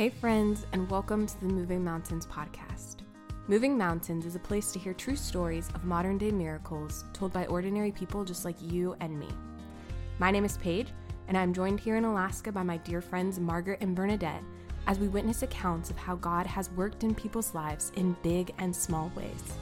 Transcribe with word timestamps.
Hey, 0.00 0.08
friends, 0.08 0.64
and 0.72 0.90
welcome 0.90 1.26
to 1.26 1.40
the 1.40 1.46
Moving 1.46 1.84
Mountains 1.84 2.24
podcast. 2.24 3.00
Moving 3.48 3.76
Mountains 3.76 4.24
is 4.24 4.34
a 4.34 4.38
place 4.38 4.72
to 4.72 4.78
hear 4.78 4.94
true 4.94 5.14
stories 5.14 5.68
of 5.74 5.84
modern 5.84 6.16
day 6.16 6.30
miracles 6.30 7.04
told 7.12 7.34
by 7.34 7.44
ordinary 7.48 7.92
people 7.92 8.24
just 8.24 8.46
like 8.46 8.56
you 8.62 8.96
and 9.00 9.20
me. 9.20 9.28
My 10.18 10.30
name 10.30 10.46
is 10.46 10.56
Paige, 10.56 10.88
and 11.28 11.36
I'm 11.36 11.52
joined 11.52 11.80
here 11.80 11.96
in 11.96 12.06
Alaska 12.06 12.50
by 12.50 12.62
my 12.62 12.78
dear 12.78 13.02
friends 13.02 13.38
Margaret 13.38 13.82
and 13.82 13.94
Bernadette 13.94 14.42
as 14.86 14.98
we 14.98 15.08
witness 15.08 15.42
accounts 15.42 15.90
of 15.90 15.98
how 15.98 16.16
God 16.16 16.46
has 16.46 16.70
worked 16.70 17.04
in 17.04 17.14
people's 17.14 17.54
lives 17.54 17.92
in 17.96 18.16
big 18.22 18.54
and 18.56 18.74
small 18.74 19.12
ways. 19.14 19.52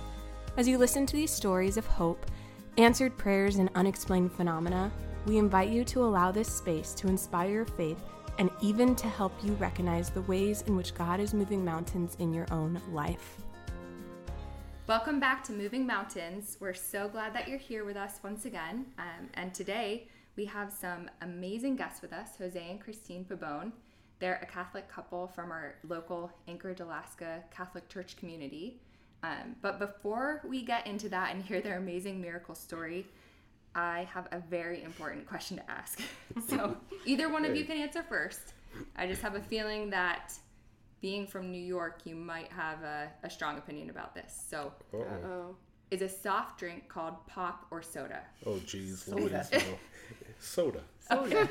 As 0.56 0.68
you 0.68 0.78
listen 0.78 1.04
to 1.06 1.16
these 1.16 1.32
stories 1.32 1.76
of 1.76 1.86
hope, 1.88 2.30
answered 2.76 3.18
prayers, 3.18 3.56
and 3.56 3.70
unexplained 3.74 4.30
phenomena, 4.30 4.92
we 5.26 5.36
invite 5.36 5.70
you 5.70 5.82
to 5.86 6.04
allow 6.04 6.30
this 6.30 6.48
space 6.48 6.94
to 6.94 7.08
inspire 7.08 7.50
your 7.50 7.64
faith 7.64 8.04
and 8.38 8.50
even 8.60 8.94
to 8.96 9.08
help 9.08 9.32
you 9.42 9.52
recognize 9.54 10.10
the 10.10 10.22
ways 10.22 10.62
in 10.62 10.76
which 10.76 10.94
God 10.94 11.20
is 11.20 11.34
moving 11.34 11.64
mountains 11.64 12.16
in 12.20 12.32
your 12.32 12.46
own 12.50 12.80
life. 12.92 13.36
Welcome 14.86 15.20
back 15.20 15.44
to 15.44 15.52
Moving 15.52 15.86
Mountains. 15.86 16.56
We're 16.60 16.72
so 16.72 17.08
glad 17.08 17.34
that 17.34 17.46
you're 17.46 17.58
here 17.58 17.84
with 17.84 17.96
us 17.96 18.20
once 18.24 18.46
again. 18.46 18.86
Um, 18.98 19.28
and 19.34 19.52
today 19.52 20.08
we 20.36 20.46
have 20.46 20.72
some 20.72 21.10
amazing 21.20 21.76
guests 21.76 22.00
with 22.00 22.12
us 22.12 22.30
Jose 22.38 22.58
and 22.58 22.80
Kristine 22.80 23.26
Pabon. 23.26 23.72
They're 24.18 24.40
a 24.42 24.46
Catholic 24.46 24.88
couple 24.88 25.28
from 25.28 25.50
our 25.50 25.74
local 25.86 26.32
Anchorage, 26.46 26.80
Alaska 26.80 27.42
Catholic 27.50 27.88
Church 27.88 28.16
community. 28.16 28.80
Um, 29.22 29.56
but 29.62 29.78
before 29.78 30.42
we 30.48 30.62
get 30.62 30.86
into 30.86 31.08
that 31.08 31.34
and 31.34 31.42
hear 31.42 31.60
their 31.60 31.76
amazing 31.76 32.20
miracle 32.20 32.54
story, 32.54 33.06
I 33.78 34.08
have 34.12 34.26
a 34.32 34.40
very 34.40 34.82
important 34.82 35.24
question 35.26 35.58
to 35.58 35.70
ask. 35.70 36.00
so 36.48 36.76
either 37.06 37.28
one 37.28 37.44
of 37.44 37.54
you 37.54 37.64
can 37.64 37.76
answer 37.76 38.02
first. 38.02 38.54
I 38.96 39.06
just 39.06 39.22
have 39.22 39.36
a 39.36 39.40
feeling 39.40 39.90
that 39.90 40.32
being 41.00 41.28
from 41.28 41.52
New 41.52 41.62
York, 41.62 42.00
you 42.04 42.16
might 42.16 42.50
have 42.50 42.82
a, 42.82 43.08
a 43.22 43.30
strong 43.30 43.56
opinion 43.56 43.88
about 43.88 44.16
this. 44.16 44.46
So, 44.50 44.72
oh. 44.92 45.54
is 45.92 46.02
a 46.02 46.08
soft 46.08 46.58
drink 46.58 46.88
called 46.88 47.24
pop 47.28 47.66
or 47.70 47.80
soda? 47.80 48.22
Oh, 48.44 48.58
geez. 48.66 49.02
Soda. 49.02 49.46
Louise. 49.52 49.64
Soda. 50.40 50.80
Soda. 51.08 51.48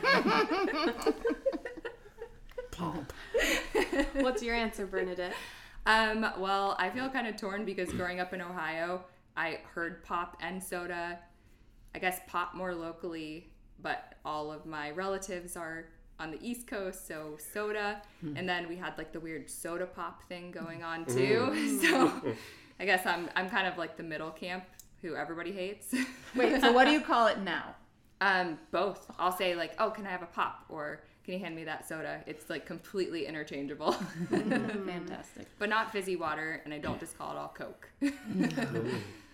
Pop. 2.71 3.13
What's 4.15 4.43
your 4.43 4.53
answer, 4.53 4.85
Bernadette? 4.85 5.33
Um, 5.85 6.25
well, 6.37 6.75
I 6.77 6.89
feel 6.89 7.09
kind 7.09 7.27
of 7.27 7.37
torn 7.37 7.63
because 7.63 7.91
growing 7.93 8.19
up 8.19 8.33
in 8.33 8.41
Ohio, 8.41 9.05
I 9.37 9.59
heard 9.73 10.03
pop 10.03 10.35
and 10.41 10.61
soda. 10.61 11.19
I 11.97 11.99
guess 11.99 12.21
pop 12.27 12.53
more 12.53 12.75
locally, 12.75 13.49
but 13.81 14.13
all 14.23 14.51
of 14.51 14.67
my 14.67 14.91
relatives 14.91 15.57
are 15.57 15.85
on 16.19 16.29
the 16.29 16.37
East 16.47 16.67
Coast, 16.67 17.07
so 17.07 17.37
soda. 17.39 18.03
Hmm. 18.21 18.37
And 18.37 18.47
then 18.47 18.67
we 18.67 18.75
had 18.75 18.95
like 18.99 19.11
the 19.11 19.19
weird 19.19 19.49
soda 19.49 19.87
pop 19.87 20.21
thing 20.29 20.51
going 20.51 20.83
on 20.83 21.05
mm. 21.05 21.13
too. 21.13 21.51
Mm. 21.57 21.81
So 21.81 22.35
I 22.79 22.85
guess 22.85 23.03
I'm 23.07 23.29
I'm 23.35 23.49
kind 23.49 23.67
of 23.67 23.79
like 23.79 23.97
the 23.97 24.03
middle 24.03 24.29
camp 24.29 24.65
who 25.01 25.15
everybody 25.15 25.51
hates. 25.51 25.91
Wait, 26.35 26.61
so 26.61 26.71
what 26.71 26.85
do 26.85 26.91
you 26.91 27.01
call 27.01 27.25
it 27.25 27.39
now? 27.39 27.75
um, 28.21 28.57
both. 28.71 29.09
I'll 29.17 29.35
say 29.35 29.55
like, 29.55 29.73
"Oh, 29.79 29.89
can 29.89 30.05
I 30.05 30.09
have 30.09 30.23
a 30.23 30.27
pop?" 30.27 30.65
or 30.69 31.01
"Can 31.23 31.33
you 31.33 31.39
hand 31.39 31.55
me 31.55 31.63
that 31.65 31.87
soda?" 31.87 32.21
It's 32.25 32.49
like 32.49 32.65
completely 32.65 33.25
interchangeable. 33.25 33.91
Fantastic. 34.29 35.47
but 35.59 35.69
not 35.69 35.91
fizzy 35.91 36.15
water, 36.15 36.61
and 36.65 36.73
I 36.73 36.79
don't 36.79 36.99
just 36.99 37.17
call 37.17 37.31
it 37.31 37.37
all 37.37 37.53
Coke. 37.57 37.89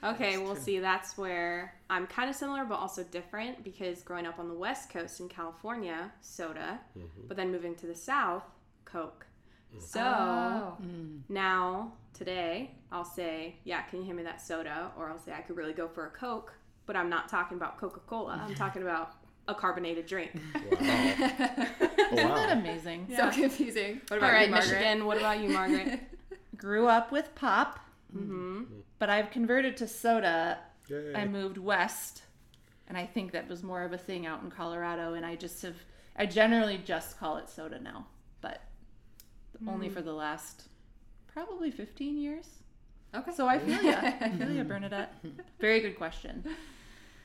Okay, 0.04 0.38
we'll 0.38 0.56
see. 0.56 0.80
That's 0.80 1.18
where 1.18 1.73
I'm 1.90 2.08
kind 2.08 2.30
of 2.30 2.36
similar, 2.36 2.66
but 2.66 2.76
also 2.76 3.04
different 3.04 3.64
because 3.64 4.04
growing 4.04 4.26
up 4.26 4.40
on 4.40 4.48
the 4.48 4.54
West 4.54 4.90
Coast 4.90 5.20
in 5.20 5.30
California, 5.30 6.12
soda, 6.22 6.80
mm-hmm. 6.98 7.28
but 7.28 7.38
then 7.38 7.52
moving 7.52 7.76
to 7.76 7.86
the 7.88 7.96
South, 7.96 8.44
Coke. 8.86 9.26
Mm. 9.76 9.81
So 9.81 10.02
Oh. 10.02 10.78
Mm. 10.84 11.22
now, 11.30 11.94
today, 12.14 12.72
I'll 12.92 13.06
say, 13.06 13.56
yeah, 13.64 13.81
can 13.84 14.00
you 14.00 14.06
hand 14.06 14.18
me 14.18 14.24
that 14.24 14.42
soda? 14.42 14.92
Or 14.98 15.09
I'll 15.09 15.20
say, 15.20 15.34
I 15.34 15.42
could 15.42 15.56
really 15.58 15.74
go 15.74 15.88
for 15.88 16.06
a 16.06 16.09
Coke, 16.09 16.54
but 16.86 16.96
I'm 16.96 17.09
not 17.09 17.30
talking 17.30 17.58
about 17.58 17.78
Coca 17.80 18.02
Cola. 18.08 18.44
I'm 18.46 18.56
talking 18.56 18.81
about 18.88 19.14
a 19.47 19.56
carbonated 19.56 20.06
drink. 20.06 20.31
Wow. 20.80 21.14
Oh, 22.14 22.16
Isn't 22.16 22.30
that 22.30 22.50
wow. 22.50 22.59
amazing? 22.62 23.08
So 23.16 23.31
confusing. 23.31 24.00
What 24.08 24.18
about 24.18 24.34
right, 24.34 24.46
you, 24.46 24.52
Margaret? 24.52 24.70
Michigan, 24.72 25.06
what 25.06 25.18
about 25.18 25.40
you, 25.40 25.50
Margaret? 25.50 26.00
Grew 26.58 26.88
up 26.88 27.12
with 27.12 27.34
pop, 27.34 27.80
mm-hmm. 28.16 28.59
Mm. 28.59 28.66
But 29.03 29.09
I've 29.09 29.31
converted 29.31 29.75
to 29.75 29.86
soda. 29.86 30.59
Yay. 30.88 31.14
I 31.14 31.25
moved 31.25 31.58
west, 31.58 32.22
and 32.88 32.97
I 32.97 33.06
think 33.06 33.34
that 33.34 33.50
was 33.50 33.62
more 33.62 33.84
of 33.84 33.91
a 33.91 33.97
thing 33.97 34.25
out 34.25 34.41
in 34.44 34.50
Colorado. 34.50 35.16
And 35.16 35.25
I 35.25 35.36
just 35.36 35.62
have, 35.64 35.75
I 36.16 36.25
generally 36.25 36.80
just 36.86 37.19
call 37.19 37.36
it 37.36 37.50
soda 37.50 37.81
now, 37.81 38.08
but 38.40 38.62
only 39.68 39.90
hmm. 39.90 39.94
for 39.94 40.02
the 40.02 40.14
last 40.14 40.69
probably 41.28 41.69
15 41.69 42.18
years. 42.18 42.46
Okay. 43.14 43.34
So 43.36 43.46
I 43.46 43.59
feel 43.59 43.84
ya. 43.84 44.00
I 44.22 44.30
feel 44.38 44.50
ya, 44.50 44.64
Bernadette. 44.72 45.14
Very 45.59 45.81
good 45.81 45.97
question. 45.97 46.41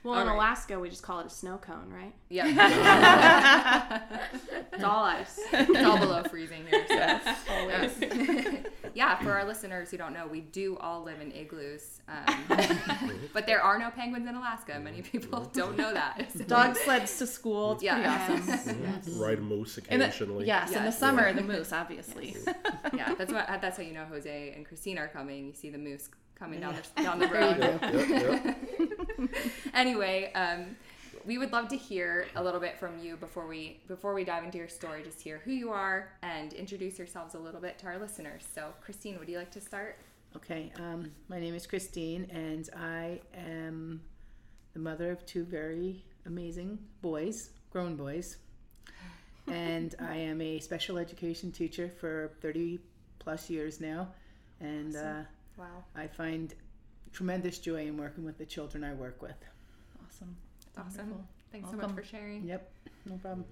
Well, 0.05 0.15
All 0.15 0.21
in 0.23 0.29
right. 0.29 0.35
Alaska, 0.37 0.79
we 0.79 0.89
just 0.91 1.03
call 1.03 1.21
it 1.21 1.27
a 1.27 1.31
snow 1.31 1.59
cone, 1.59 1.91
right? 1.93 2.15
yeah. 2.29 4.03
It's 4.73 4.85
all 4.85 5.03
ice. 5.05 5.41
it's 5.53 5.85
all 5.85 5.99
below 5.99 6.23
freezing 6.25 6.65
here. 6.67 6.85
So. 6.89 6.95
Yes, 6.95 7.45
always. 7.51 8.65
Yeah, 8.95 9.17
for 9.23 9.33
our 9.33 9.45
listeners 9.45 9.91
who 9.93 9.97
don't 9.97 10.13
know, 10.13 10.27
we 10.27 10.41
do 10.41 10.77
all 10.79 11.05
live 11.05 11.21
in 11.21 11.31
igloos. 11.31 12.01
Um, 12.09 12.25
but 13.33 13.47
there 13.47 13.61
are 13.63 13.79
no 13.79 13.91
penguins 13.91 14.27
in 14.29 14.35
Alaska. 14.35 14.81
Many 14.81 15.03
people 15.03 15.45
don't 15.53 15.77
know 15.77 15.93
that. 15.93 16.33
So- 16.33 16.45
Dog 16.45 16.77
sleds 16.77 17.19
to 17.19 17.27
school. 17.27 17.73
It's 17.73 17.83
Yeah. 17.83 18.27
pretty 18.27 18.43
awesome. 18.43 18.83
Yes. 18.83 19.09
Ride 19.11 19.39
a 19.39 19.41
moose 19.41 19.79
In 19.79 19.99
the, 20.01 20.07
occasionally. 20.07 20.47
yes, 20.47 20.69
in 20.71 20.79
the 20.79 20.85
Yes. 20.85 20.99
summer, 20.99 21.33
the 21.33 21.43
moose, 21.43 21.73
obviously. 21.73 22.37
yeah, 22.95 23.15
that's 23.15 23.33
what 23.33 23.47
that's 23.61 23.77
how 23.77 23.83
you 23.85 23.93
know 23.93 24.05
Jose 24.07 24.53
and 24.57 24.67
Kristine 24.67 24.99
are 24.99 25.09
coming. 25.09 25.47
You 25.47 25.53
see 25.55 25.71
the 25.71 25.79
moose 25.79 26.09
coming 26.39 26.61
down 26.61 26.75
the 26.75 27.03
down 27.03 27.19
the 27.19 27.29
road. 27.29 27.59
go. 27.59 27.79
Yep, 27.89 28.57
yep. 29.19 29.31
anyway, 29.75 30.33
um, 30.35 30.77
we 31.25 31.39
would 31.39 31.53
love 31.53 31.69
to 31.69 31.77
hear 31.77 32.27
a 32.37 32.43
little 32.43 32.61
bit 32.61 32.79
from 32.79 32.99
you 32.99 33.17
before 33.17 33.47
we 33.47 33.81
before 33.89 34.15
we 34.15 34.25
dive 34.25 34.45
into 34.45 34.59
your 34.59 34.69
story. 34.69 35.03
Just 35.03 35.21
hear 35.21 35.41
who 35.45 35.53
you 35.53 35.71
are 35.71 36.13
and 36.23 36.53
introduce 36.53 36.99
yourselves 36.99 37.35
a 37.35 37.39
little 37.39 37.61
bit 37.61 37.79
to 37.81 37.87
our 37.87 37.99
listeners. 37.99 38.45
So, 38.55 38.73
Kristine, 38.85 39.19
would 39.19 39.29
you 39.29 39.39
like 39.39 39.51
to 39.53 39.61
start? 39.61 39.99
Okay, 40.37 40.73
um, 40.79 41.11
my 41.29 41.41
name 41.41 41.55
is 41.55 41.67
Kristine, 41.67 42.29
and 42.31 42.69
I 42.77 43.21
am 43.35 44.01
the 44.75 44.79
mother 44.79 45.11
of 45.11 45.25
two 45.25 45.45
very 45.45 46.05
amazing 46.27 46.79
boys, 47.01 47.51
grown 47.71 47.97
boys. 47.97 48.37
And 49.47 49.95
I 49.99 50.17
am 50.17 50.43
a 50.43 50.59
special 50.59 50.99
education 50.99 51.51
teacher 51.51 51.91
for 51.99 52.33
30 52.43 52.79
plus 53.19 53.49
years 53.49 53.81
now. 53.81 54.09
And 54.61 54.95
uh, 54.95 55.23
Wow, 55.59 55.85
I 55.97 56.07
find 56.07 56.55
tremendous 57.13 57.59
joy 57.59 57.87
in 57.89 57.97
working 57.97 58.25
with 58.25 58.39
the 58.39 58.47
children 58.47 58.85
I 58.85 58.95
work 58.95 59.21
with. 59.21 59.35
Awesome. 60.07 60.37
that's 60.65 60.79
awesome. 60.79 61.11
Wonderful. 61.11 61.27
Thanks 61.51 61.71
so 61.71 61.77
much 61.77 61.91
for 61.91 62.05
sharing. 62.05 62.45
Yep, 62.45 62.71
no 63.07 63.17
problem. 63.17 63.45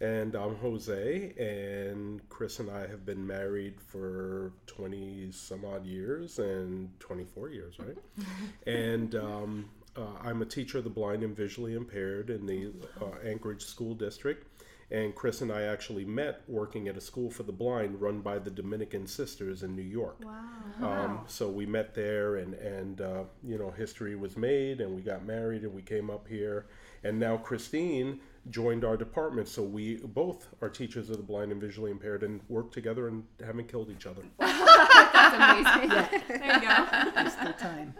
And 0.00 0.34
I'm 0.34 0.56
Jose, 0.56 1.32
and 1.38 2.28
Chris 2.28 2.58
and 2.58 2.68
I 2.70 2.88
have 2.88 3.06
been 3.06 3.26
married 3.26 3.80
for 3.80 4.52
20 4.66 5.30
some 5.30 5.64
odd 5.64 5.86
years 5.86 6.38
and 6.40 6.90
24 7.00 7.50
years, 7.50 7.78
right? 7.78 7.96
and 8.66 9.14
um, 9.14 9.70
uh, 9.96 10.00
I'm 10.20 10.42
a 10.42 10.46
teacher 10.46 10.78
of 10.78 10.84
the 10.84 10.90
blind 10.90 11.22
and 11.22 11.36
visually 11.36 11.74
impaired 11.74 12.30
in 12.30 12.46
the 12.46 12.72
uh, 13.00 13.26
Anchorage 13.26 13.64
School 13.64 13.94
District. 13.94 14.46
And 14.92 15.14
Chris 15.14 15.40
and 15.40 15.50
I 15.50 15.62
actually 15.62 16.04
met 16.04 16.42
working 16.46 16.86
at 16.86 16.98
a 16.98 17.00
school 17.00 17.30
for 17.30 17.44
the 17.44 17.52
blind 17.52 17.98
run 17.98 18.20
by 18.20 18.38
the 18.38 18.50
Dominican 18.50 19.06
Sisters 19.06 19.62
in 19.62 19.74
New 19.74 19.80
York. 19.80 20.18
Wow. 20.22 20.86
Um, 20.86 21.20
so 21.26 21.48
we 21.48 21.64
met 21.64 21.94
there, 21.94 22.36
and 22.36 22.52
and 22.52 23.00
uh, 23.00 23.22
you 23.42 23.56
know 23.56 23.70
history 23.70 24.16
was 24.16 24.36
made, 24.36 24.82
and 24.82 24.94
we 24.94 25.00
got 25.00 25.24
married, 25.24 25.62
and 25.62 25.72
we 25.72 25.80
came 25.80 26.10
up 26.10 26.28
here, 26.28 26.66
and 27.04 27.18
now 27.18 27.38
Kristine 27.38 28.18
joined 28.50 28.84
our 28.84 28.98
department. 28.98 29.48
So 29.48 29.62
we 29.62 29.96
both 29.96 30.48
are 30.60 30.68
teachers 30.68 31.08
of 31.08 31.16
the 31.16 31.22
blind 31.22 31.52
and 31.52 31.60
visually 31.60 31.90
impaired, 31.90 32.22
and 32.22 32.42
work 32.50 32.70
together 32.70 33.08
and 33.08 33.24
haven't 33.42 33.68
killed 33.68 33.88
each 33.90 34.04
other. 34.04 34.24
That's 34.38 35.34
amazing. 35.34 35.88
There 36.28 36.54
you 36.54 36.60
go. 36.60 36.86
It's 37.16 37.36
the 37.36 37.54
time. 37.58 37.94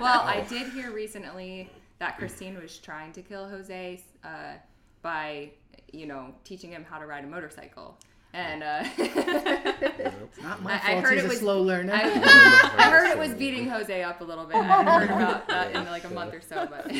well, 0.00 0.20
I 0.20 0.46
did 0.48 0.72
hear 0.72 0.92
recently 0.92 1.70
that 1.98 2.18
Kristine 2.20 2.60
was 2.62 2.78
trying 2.78 3.12
to 3.14 3.22
kill 3.22 3.48
Jose 3.48 4.00
uh, 4.22 4.54
by, 5.04 5.50
you 5.92 6.06
know, 6.06 6.34
teaching 6.42 6.70
him 6.72 6.84
how 6.88 6.98
to 6.98 7.06
ride 7.06 7.22
a 7.22 7.28
motorcycle. 7.28 7.96
And 8.32 8.64
uh, 8.64 8.82
It's 8.98 10.42
not 10.42 10.60
my 10.60 10.72
I- 10.72 10.76
I 10.76 10.92
fault. 10.94 11.04
heard 11.04 11.14
He's 11.14 11.24
it 11.24 11.32
a 11.34 11.36
slow 11.36 11.62
learner. 11.62 11.92
I, 11.94 12.00
I 12.78 12.90
heard 12.90 13.10
it 13.12 13.18
was 13.18 13.32
beating 13.38 13.68
Jose 13.68 14.02
up 14.02 14.20
a 14.20 14.24
little 14.24 14.44
bit. 14.44 14.56
I 14.56 14.82
heard 14.82 15.10
about 15.10 15.46
that 15.46 15.70
in 15.72 15.84
like 15.84 16.02
a 16.02 16.10
month 16.10 16.34
or 16.34 16.40
so, 16.40 16.66
but 16.68 16.92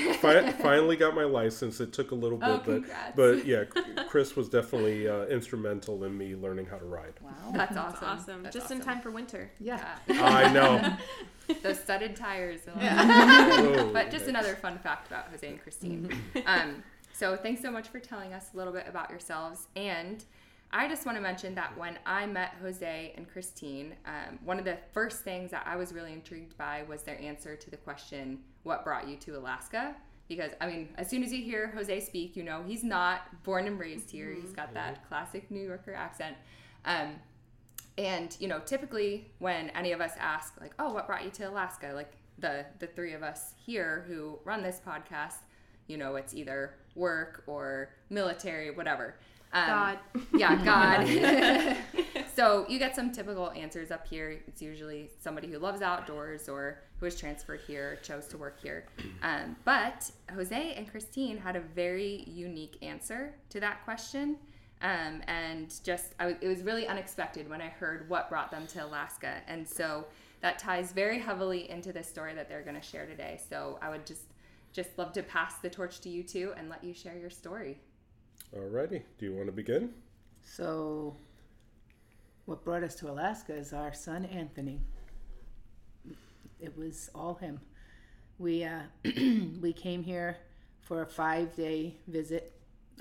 finally 0.61 0.95
got 0.97 1.17
my 1.17 1.25
license. 1.25 1.81
It 1.81 1.93
took 1.93 2.13
a 2.13 2.15
little 2.15 2.39
bit, 2.39 2.49
Oh, 2.49 2.63
but 2.65 2.83
but 3.17 3.45
yeah, 3.47 3.65
Chris 4.09 4.37
was 4.37 4.49
definitely 4.49 5.09
uh, 5.09 5.25
instrumental 5.25 6.05
in 6.05 6.17
me 6.17 6.37
learning 6.37 6.67
how 6.67 6.77
to 6.79 6.85
ride. 6.85 7.15
wow. 7.21 7.33
that's 7.53 7.77
awesome. 7.77 8.09
Awesome. 8.09 8.43
That's 8.45 8.55
Just 8.55 8.71
in 8.71 8.81
time 8.81 9.01
for 9.01 9.11
winter. 9.11 9.51
Yeah. 9.59 9.85
Yeah. 10.07 10.25
I 10.25 10.53
know. 10.53 10.97
Those 11.65 11.81
studded 11.81 12.15
tires. 12.15 12.61
Oh, 12.69 13.91
but 13.93 14.11
just 14.13 14.29
another 14.29 14.55
fun 14.55 14.79
fact 14.79 15.09
about 15.09 15.27
Jose 15.31 15.47
and 15.49 15.61
Kristine. 15.61 16.17
um, 16.47 16.83
so 17.15 17.37
thanks 17.37 17.63
so 17.63 17.71
much 17.71 17.89
for 17.89 18.01
telling 18.01 18.33
us 18.33 18.51
a 18.53 18.57
little 18.57 18.73
bit 18.73 18.87
about 18.89 19.09
yourselves. 19.09 19.69
And 19.77 20.25
I 20.73 20.89
just 20.89 21.07
want 21.07 21.17
to 21.17 21.23
mention 21.23 21.55
that 21.55 21.79
when 21.79 21.97
I 22.05 22.27
met 22.27 22.57
Jose 22.61 23.15
and 23.17 23.33
Kristine, 23.33 23.93
um, 24.05 24.41
one 24.45 24.59
of 24.59 24.65
the 24.65 24.79
first 24.93 25.23
things 25.23 25.53
that 25.53 25.65
I 25.65 25.77
was 25.77 25.93
really 25.93 26.13
intrigued 26.13 26.59
by 26.59 26.83
was 26.89 27.05
their 27.05 27.21
answer 27.21 27.55
to 27.55 27.71
the 27.71 27.77
question, 27.77 28.41
What 28.65 28.83
brought 28.83 29.07
you 29.07 29.17
to 29.19 29.39
Alaska? 29.39 29.95
Because, 30.27 30.51
I 30.61 30.67
mean, 30.67 30.89
as 30.99 31.09
soon 31.09 31.23
as 31.23 31.33
you 31.33 31.45
hear 31.45 31.71
Jose 31.77 32.01
speak, 32.01 32.35
you 32.35 32.43
know 32.43 32.65
he's 32.67 32.83
not 32.83 33.45
born 33.45 33.69
and 33.69 33.79
raised 33.79 34.11
here. 34.11 34.35
He's 34.35 34.53
got 34.53 34.75
that 34.75 35.07
classic 35.07 35.49
New 35.53 35.65
Yorker 35.65 35.95
accent. 35.95 36.37
Um, 36.85 37.21
and, 37.97 38.37
you 38.41 38.49
know, 38.49 38.59
typically 38.59 39.31
when 39.39 39.71
any 39.71 39.93
of 39.93 40.01
us 40.01 40.13
ask, 40.19 40.61
like, 40.61 40.75
Oh, 40.81 40.93
what 40.93 41.07
brought 41.07 41.25
you 41.25 41.31
to 41.31 41.49
Alaska? 41.49 41.93
Like 41.95 42.15
the, 42.39 42.67
the 42.81 42.89
three 42.89 43.13
of 43.13 43.23
us 43.23 43.55
here 43.65 44.05
who 44.09 44.41
run 44.45 44.65
this 44.65 44.81
podcast, 44.85 45.37
you 45.87 45.97
know, 45.97 46.17
it's 46.17 46.35
either 46.35 46.75
work 46.95 47.43
or 47.47 47.91
military, 48.11 48.71
whatever. 48.71 49.17
Um, 49.53 49.67
God. 49.67 49.99
Yeah, 50.35 50.65
God. 50.65 51.77
so 52.35 52.67
you 52.69 52.79
get 52.79 52.97
some 52.97 53.13
typical 53.13 53.51
answers 53.53 53.91
up 53.91 54.07
here. 54.07 54.41
It's 54.49 54.61
usually 54.61 55.11
somebody 55.21 55.49
who 55.49 55.59
loves 55.59 55.81
outdoors 55.81 56.49
or 56.49 56.81
who 56.99 57.07
was 57.07 57.19
transferred 57.19 57.61
here, 57.67 57.99
chose 58.03 58.27
to 58.29 58.39
work 58.39 58.61
here. 58.61 58.87
Um, 59.23 59.57
but 59.65 60.11
Jose 60.35 60.75
and 60.75 60.91
Kristine 60.91 61.39
had 61.39 61.57
a 61.57 61.61
very 61.61 62.25
unique 62.27 62.77
answer 62.83 63.35
to 63.51 63.61
that 63.61 63.85
question. 63.85 64.39
Um, 64.83 65.23
and 65.29 65.73
just, 65.83 66.15
I, 66.19 66.25
w- 66.25 66.39
it 66.43 66.49
was 66.49 66.63
really 66.63 66.87
unexpected 66.87 67.49
when 67.49 67.63
I 67.63 67.69
heard 67.69 68.09
what 68.11 68.29
brought 68.29 68.51
them 68.51 68.67
to 68.69 68.85
Alaska. 68.85 69.37
And 69.47 69.67
so 69.67 70.05
that 70.41 70.59
ties 70.59 70.93
very 70.93 71.19
heavily 71.19 71.71
into 71.71 71.93
the 71.93 72.03
story 72.03 72.35
that 72.35 72.49
they're 72.51 72.63
going 72.63 72.79
to 72.79 72.87
share 72.87 73.07
today. 73.07 73.41
So 73.49 73.79
I 73.81 73.89
would 73.89 74.05
just, 74.05 74.25
just 74.75 74.99
love 74.99 75.13
to 75.13 75.23
pass 75.23 75.55
the 75.61 75.71
torch 75.71 76.01
to 76.01 76.11
you 76.11 76.23
two 76.25 76.53
and 76.59 76.69
let 76.69 76.83
you 76.85 76.93
share 76.93 77.17
your 77.17 77.31
story. 77.31 77.79
Alrighty. 78.55 79.03
Do 79.19 79.27
you 79.27 79.33
want 79.33 79.47
to 79.47 79.53
begin? 79.53 79.91
So, 80.43 81.17
what 82.45 82.65
brought 82.65 82.83
us 82.83 82.97
to 82.97 83.11
Alaska 83.11 83.55
is 83.55 83.73
our 83.73 83.95
son 83.95 84.25
Anthony. 84.27 84.81
It 86.61 86.77
was 86.77 87.09
all 87.15 87.35
him. 87.35 87.61
We 88.39 88.65
uh, 88.65 88.81
we 89.61 89.73
came 89.73 90.03
here 90.03 90.39
for 90.81 91.03
a 91.03 91.07
five 91.07 91.55
day 91.55 91.97
visit. 92.09 92.51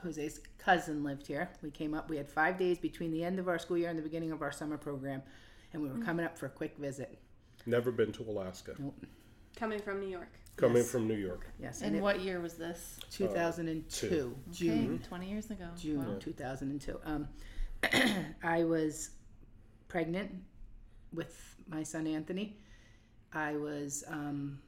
Jose's 0.02 0.42
cousin 0.58 1.04
lived 1.04 1.26
here. 1.26 1.50
We 1.62 1.72
came 1.72 1.94
up. 1.94 2.10
We 2.10 2.18
had 2.18 2.30
five 2.30 2.58
days 2.58 2.78
between 2.78 3.12
the 3.12 3.24
end 3.24 3.40
of 3.40 3.48
our 3.48 3.58
school 3.58 3.78
year 3.78 3.90
and 3.90 3.98
the 3.98 4.04
beginning 4.04 4.32
of 4.32 4.42
our 4.42 4.52
summer 4.52 4.78
program, 4.78 5.24
and 5.72 5.82
we 5.82 5.90
were 5.90 6.04
coming 6.04 6.26
up 6.26 6.38
for 6.38 6.46
a 6.46 6.50
quick 6.50 6.78
visit. 6.78 7.18
Never 7.66 7.92
been 7.92 8.12
to 8.14 8.24
Alaska. 8.24 8.76
Coming 9.56 9.80
from 9.80 10.00
New 10.00 10.10
York. 10.10 10.30
Coming 10.56 10.78
Yes. 10.78 10.92
from 10.92 11.08
New 11.08 11.16
York. 11.16 11.48
Yes, 11.60 11.82
And 11.82 11.96
it- 11.96 12.02
what 12.02 12.22
year 12.22 12.40
was 12.40 12.54
this? 12.56 13.00
2002 13.10 14.10
two. 14.10 14.38
June. 14.52 14.96
Okay, 14.96 15.04
20 15.04 15.30
years 15.30 15.50
ago. 15.50 15.68
June 15.76 16.06
Wow. 16.06 16.20
2002. 16.20 17.00
Um, 17.04 17.28
I 18.44 18.64
was 18.64 19.12
pregnant 19.88 20.32
with 21.12 21.56
my 21.68 21.82
son 21.84 22.06
Anthony. 22.06 22.60
I 23.34 23.56
was 23.58 24.04
um, 24.08 24.60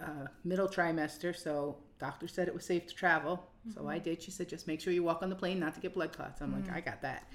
uh, 0.00 0.26
middle 0.44 0.66
trimester, 0.68 1.34
so 1.36 1.76
doctor 2.00 2.26
said 2.26 2.48
it 2.48 2.54
was 2.54 2.64
safe 2.64 2.86
to 2.88 2.94
travel. 2.94 3.48
So 3.72 3.86
I 3.86 3.98
did. 4.00 4.20
She 4.20 4.32
said, 4.32 4.48
just 4.48 4.66
make 4.66 4.80
sure 4.80 4.92
you 4.92 5.04
walk 5.04 5.22
on 5.22 5.30
the 5.30 5.36
plane, 5.36 5.60
not 5.60 5.74
to 5.74 5.80
get 5.80 5.94
blood 5.94 6.12
clots. 6.12 6.40
I'm 6.42 6.52
like, 6.52 6.68
I 6.74 6.80
got 6.80 7.00
that. 7.02 7.28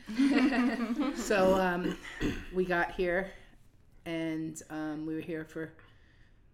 so 1.18 1.56
um, 1.56 1.98
we 2.54 2.66
got 2.66 2.92
here, 2.92 3.32
and 4.06 4.62
um, 4.70 5.06
we 5.06 5.16
were 5.16 5.22
here 5.22 5.46
for 5.46 5.72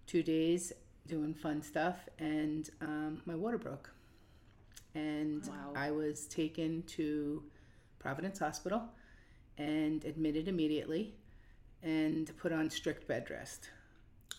two 0.07 0.23
days 0.23 0.73
doing 1.07 1.33
fun 1.33 1.61
stuff, 1.61 2.07
and 2.19 2.69
um, 2.81 3.21
my 3.25 3.35
water 3.35 3.57
broke 3.57 3.89
and 4.95 5.45
Wow. 5.47 5.73
I 5.75 5.91
was 5.91 6.25
taken 6.27 6.83
to 6.83 7.43
Providence 7.99 8.39
Hospital 8.39 8.83
and 9.57 10.03
admitted 10.05 10.47
immediately 10.47 11.15
and 11.81 12.31
put 12.37 12.51
on 12.51 12.69
strict 12.69 13.07
bed 13.07 13.29
rest. 13.29 13.69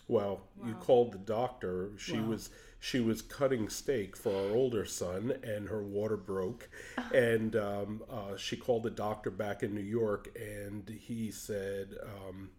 Well, 0.07 0.43
you 0.65 0.75
called 0.75 1.13
the 1.13 1.19
doctor. 1.19 1.91
She 1.97 2.21
was 2.21 2.51
she 2.79 3.01
was 3.01 3.23
cutting 3.23 3.71
steak 3.71 4.17
for 4.17 4.35
our 4.35 4.55
older 4.55 4.85
son, 4.85 5.33
and 5.43 5.67
her 5.69 5.83
water 5.83 6.19
broke, 6.19 6.69
and 7.15 7.57
um, 7.57 8.03
uh, 8.11 8.37
she 8.37 8.57
called 8.57 8.83
the 8.83 8.91
doctor 8.91 9.31
back 9.31 9.63
in 9.63 9.75
New 9.75 9.81
York, 9.81 10.29
and 10.39 10.87
he 11.01 11.31
said, 11.31 11.95
um, 12.03 12.51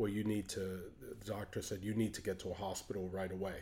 "Well, 0.00 0.10
you 0.18 0.24
need 0.24 0.48
to." 0.56 0.62
The 1.20 1.32
doctor 1.36 1.60
said 1.60 1.78
you 1.82 1.94
need 1.94 2.14
to 2.14 2.22
get 2.22 2.38
to 2.40 2.48
a 2.50 2.54
hospital 2.54 3.08
right 3.12 3.30
away, 3.30 3.58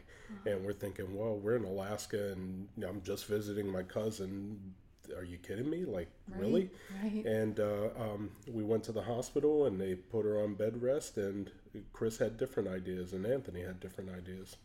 and 0.47 0.65
we're 0.65 0.73
thinking, 0.85 1.09
"Well, 1.19 1.35
we're 1.37 1.57
in 1.57 1.65
Alaska, 1.65 2.33
and 2.33 2.69
I'm 2.89 3.03
just 3.03 3.27
visiting 3.27 3.67
my 3.79 3.83
cousin." 3.83 4.75
Are 5.17 5.25
you 5.25 5.39
kidding 5.39 5.69
me? 5.71 5.87
Like, 5.87 6.09
really? 6.37 6.71
Right. 7.03 7.25
And 7.25 7.59
uh, 7.59 7.89
um, 7.99 8.31
we 8.47 8.63
went 8.63 8.85
to 8.85 8.93
the 8.93 9.01
hospital 9.01 9.65
and 9.65 9.81
they 9.81 9.95
put 9.95 10.27
her 10.27 10.37
on 10.45 10.53
bed 10.53 10.83
rest. 10.83 11.17
And 11.17 11.51
Chris 11.95 12.19
had 12.19 12.37
different 12.37 12.69
ideas, 12.69 13.15
and 13.15 13.25
Anthony 13.25 13.63
had 13.63 13.81
different 13.81 14.11
ideas. 14.11 14.57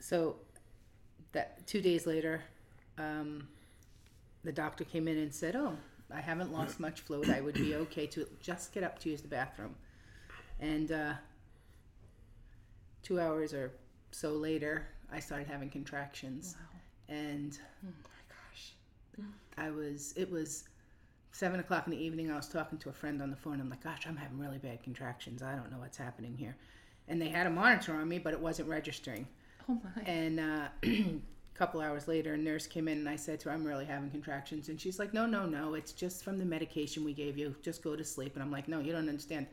So 0.00 0.36
that 1.32 1.66
two 1.68 1.80
days 1.80 2.04
later, 2.04 2.42
um, 2.98 3.46
the 4.42 4.52
doctor 4.52 4.84
came 4.84 5.06
in 5.08 5.18
and 5.18 5.32
said, 5.32 5.54
"Oh, 5.56 5.76
I 6.10 6.20
haven't 6.20 6.52
lost 6.52 6.80
much 6.80 7.00
fluid. 7.02 7.30
I 7.30 7.40
would 7.40 7.54
be 7.54 7.76
okay 7.76 8.06
to 8.08 8.26
just 8.40 8.72
get 8.72 8.82
up 8.82 8.98
to 9.00 9.08
use 9.08 9.22
the 9.22 9.28
bathroom." 9.28 9.76
And 10.60 10.92
uh, 10.92 11.14
two 13.02 13.20
hours 13.20 13.52
or 13.52 13.72
so 14.10 14.32
later, 14.32 14.86
I 15.12 15.20
started 15.20 15.46
having 15.46 15.70
contractions, 15.70 16.56
and 17.08 17.58
my 17.82 17.90
gosh, 18.28 18.74
I 19.58 19.70
was 19.70 20.14
it 20.16 20.30
was 20.30 20.64
seven 21.32 21.60
o'clock 21.60 21.86
in 21.86 21.90
the 21.90 22.02
evening. 22.02 22.30
I 22.30 22.36
was 22.36 22.48
talking 22.48 22.78
to 22.78 22.88
a 22.88 22.92
friend 22.92 23.20
on 23.20 23.30
the 23.30 23.36
phone. 23.36 23.60
I'm 23.60 23.68
like, 23.68 23.82
"Gosh, 23.82 24.06
I'm 24.06 24.16
having 24.16 24.38
really 24.38 24.58
bad 24.58 24.82
contractions. 24.82 25.42
I 25.42 25.54
don't 25.54 25.70
know 25.70 25.78
what's 25.78 25.98
happening 25.98 26.36
here." 26.36 26.56
And 27.08 27.20
they 27.20 27.28
had 27.28 27.46
a 27.46 27.50
monitor 27.50 27.94
on 27.94 28.08
me, 28.08 28.18
but 28.18 28.32
it 28.32 28.40
wasn't 28.40 28.68
registering. 28.68 29.26
Oh 29.68 29.80
my. 29.82 30.02
And 30.04 30.40
uh, 30.40 30.68
a 30.84 31.20
couple 31.54 31.80
hours 31.80 32.08
later, 32.08 32.34
a 32.34 32.38
nurse 32.38 32.66
came 32.66 32.88
in 32.88 32.98
and 32.98 33.08
I 33.08 33.16
said 33.16 33.40
to 33.40 33.48
her, 33.48 33.54
I'm 33.54 33.64
really 33.64 33.84
having 33.84 34.10
contractions. 34.10 34.68
And 34.68 34.80
she's 34.80 34.98
like, 34.98 35.14
No, 35.14 35.26
no, 35.26 35.46
no. 35.46 35.74
It's 35.74 35.92
just 35.92 36.24
from 36.24 36.38
the 36.38 36.44
medication 36.44 37.04
we 37.04 37.14
gave 37.14 37.38
you. 37.38 37.54
Just 37.62 37.82
go 37.82 37.96
to 37.96 38.04
sleep. 38.04 38.34
And 38.34 38.42
I'm 38.42 38.50
like, 38.50 38.68
No, 38.68 38.80
you 38.80 38.92
don't 38.92 39.08
understand. 39.08 39.46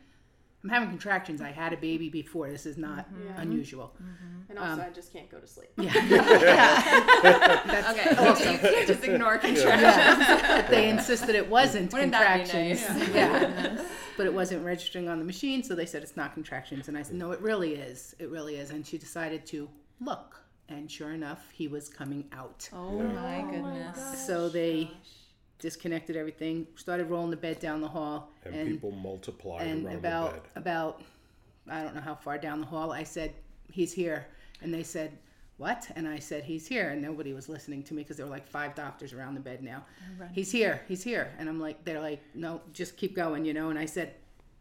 I'm 0.63 0.69
having 0.69 0.89
contractions. 0.89 1.41
I 1.41 1.51
had 1.51 1.73
a 1.73 1.77
baby 1.77 2.09
before. 2.09 2.49
This 2.49 2.65
is 2.65 2.77
not 2.77 3.11
mm-hmm. 3.11 3.27
Yeah. 3.27 3.41
unusual. 3.41 3.93
Mm-hmm. 4.01 4.49
And 4.49 4.59
um, 4.59 4.69
also, 4.69 4.83
I 4.83 4.89
just 4.89 5.11
can't 5.11 5.29
go 5.29 5.39
to 5.39 5.47
sleep. 5.47 5.71
Yeah. 5.77 5.91
Okay, 7.91 8.15
so 8.15 8.51
you 8.51 8.57
can't 8.59 8.87
just 8.87 9.03
ignore 9.03 9.37
contractions. 9.37 9.81
yeah. 9.81 10.61
But 10.61 10.69
they 10.69 10.89
insisted 10.89 11.35
it 11.35 11.49
wasn't 11.49 11.91
Wouldn't 11.93 12.11
that 12.11 12.45
be 12.45 12.51
contractions. 12.51 12.99
nice? 12.99 13.13
Yeah. 13.13 13.85
but 14.17 14.25
it 14.25 14.33
wasn't 14.33 14.65
registering 14.65 15.09
on 15.09 15.19
the 15.19 15.25
machine, 15.25 15.63
so 15.63 15.75
they 15.75 15.85
said 15.85 16.03
it's 16.03 16.17
not 16.17 16.33
contractions. 16.33 16.87
And 16.87 16.97
I 16.97 17.03
said, 17.03 17.15
no, 17.15 17.31
it 17.31 17.41
really 17.41 17.75
is. 17.75 18.15
It 18.19 18.29
really 18.29 18.55
is. 18.55 18.69
And 18.69 18.85
she 18.85 18.97
decided 18.97 19.45
to 19.47 19.69
look. 19.99 20.37
And 20.69 20.89
sure 20.89 21.11
enough, 21.11 21.43
he 21.51 21.67
was 21.67 21.89
coming 21.89 22.25
out. 22.31 22.69
Oh 22.71 22.99
my 22.99 23.41
oh, 23.41 23.51
goodness. 23.51 24.25
So 24.25 24.47
they 24.47 24.89
disconnected 25.61 26.17
everything, 26.17 26.67
started 26.75 27.05
rolling 27.05 27.31
the 27.31 27.37
bed 27.37 27.59
down 27.59 27.79
the 27.79 27.87
hall, 27.87 28.29
And, 28.43 28.55
and 28.55 28.69
people 28.69 28.91
multiplied 28.91 29.65
and 29.65 29.85
around 29.85 29.95
about 29.95 30.33
the 30.33 30.39
bed. 30.41 30.49
about 30.55 31.01
I 31.69 31.83
don't 31.83 31.95
know 31.95 32.01
how 32.01 32.15
far 32.15 32.37
down 32.37 32.59
the 32.59 32.67
hall. 32.67 32.91
I 32.91 33.03
said, 33.03 33.31
"He's 33.71 33.93
here," 33.93 34.25
and 34.61 34.73
they 34.73 34.83
said, 34.83 35.17
"What?" 35.57 35.87
And 35.95 36.07
I 36.07 36.19
said, 36.19 36.43
"He's 36.43 36.67
here," 36.67 36.89
and 36.89 37.01
nobody 37.01 37.33
was 37.33 37.47
listening 37.47 37.83
to 37.83 37.93
me 37.93 38.01
because 38.01 38.17
there 38.17 38.25
were 38.25 38.31
like 38.31 38.47
five 38.47 38.75
doctors 38.75 39.13
around 39.13 39.35
the 39.35 39.39
bed 39.39 39.63
now. 39.63 39.85
Oh, 40.19 40.25
he's 40.33 40.51
here. 40.51 40.81
He's 40.87 41.03
here, 41.03 41.31
and 41.37 41.47
I'm 41.47 41.59
like, 41.59 41.85
they're 41.85 42.01
like, 42.01 42.21
"No, 42.33 42.61
just 42.73 42.97
keep 42.97 43.15
going," 43.15 43.45
you 43.45 43.53
know. 43.53 43.69
And 43.69 43.77
I 43.77 43.85
said, 43.85 44.15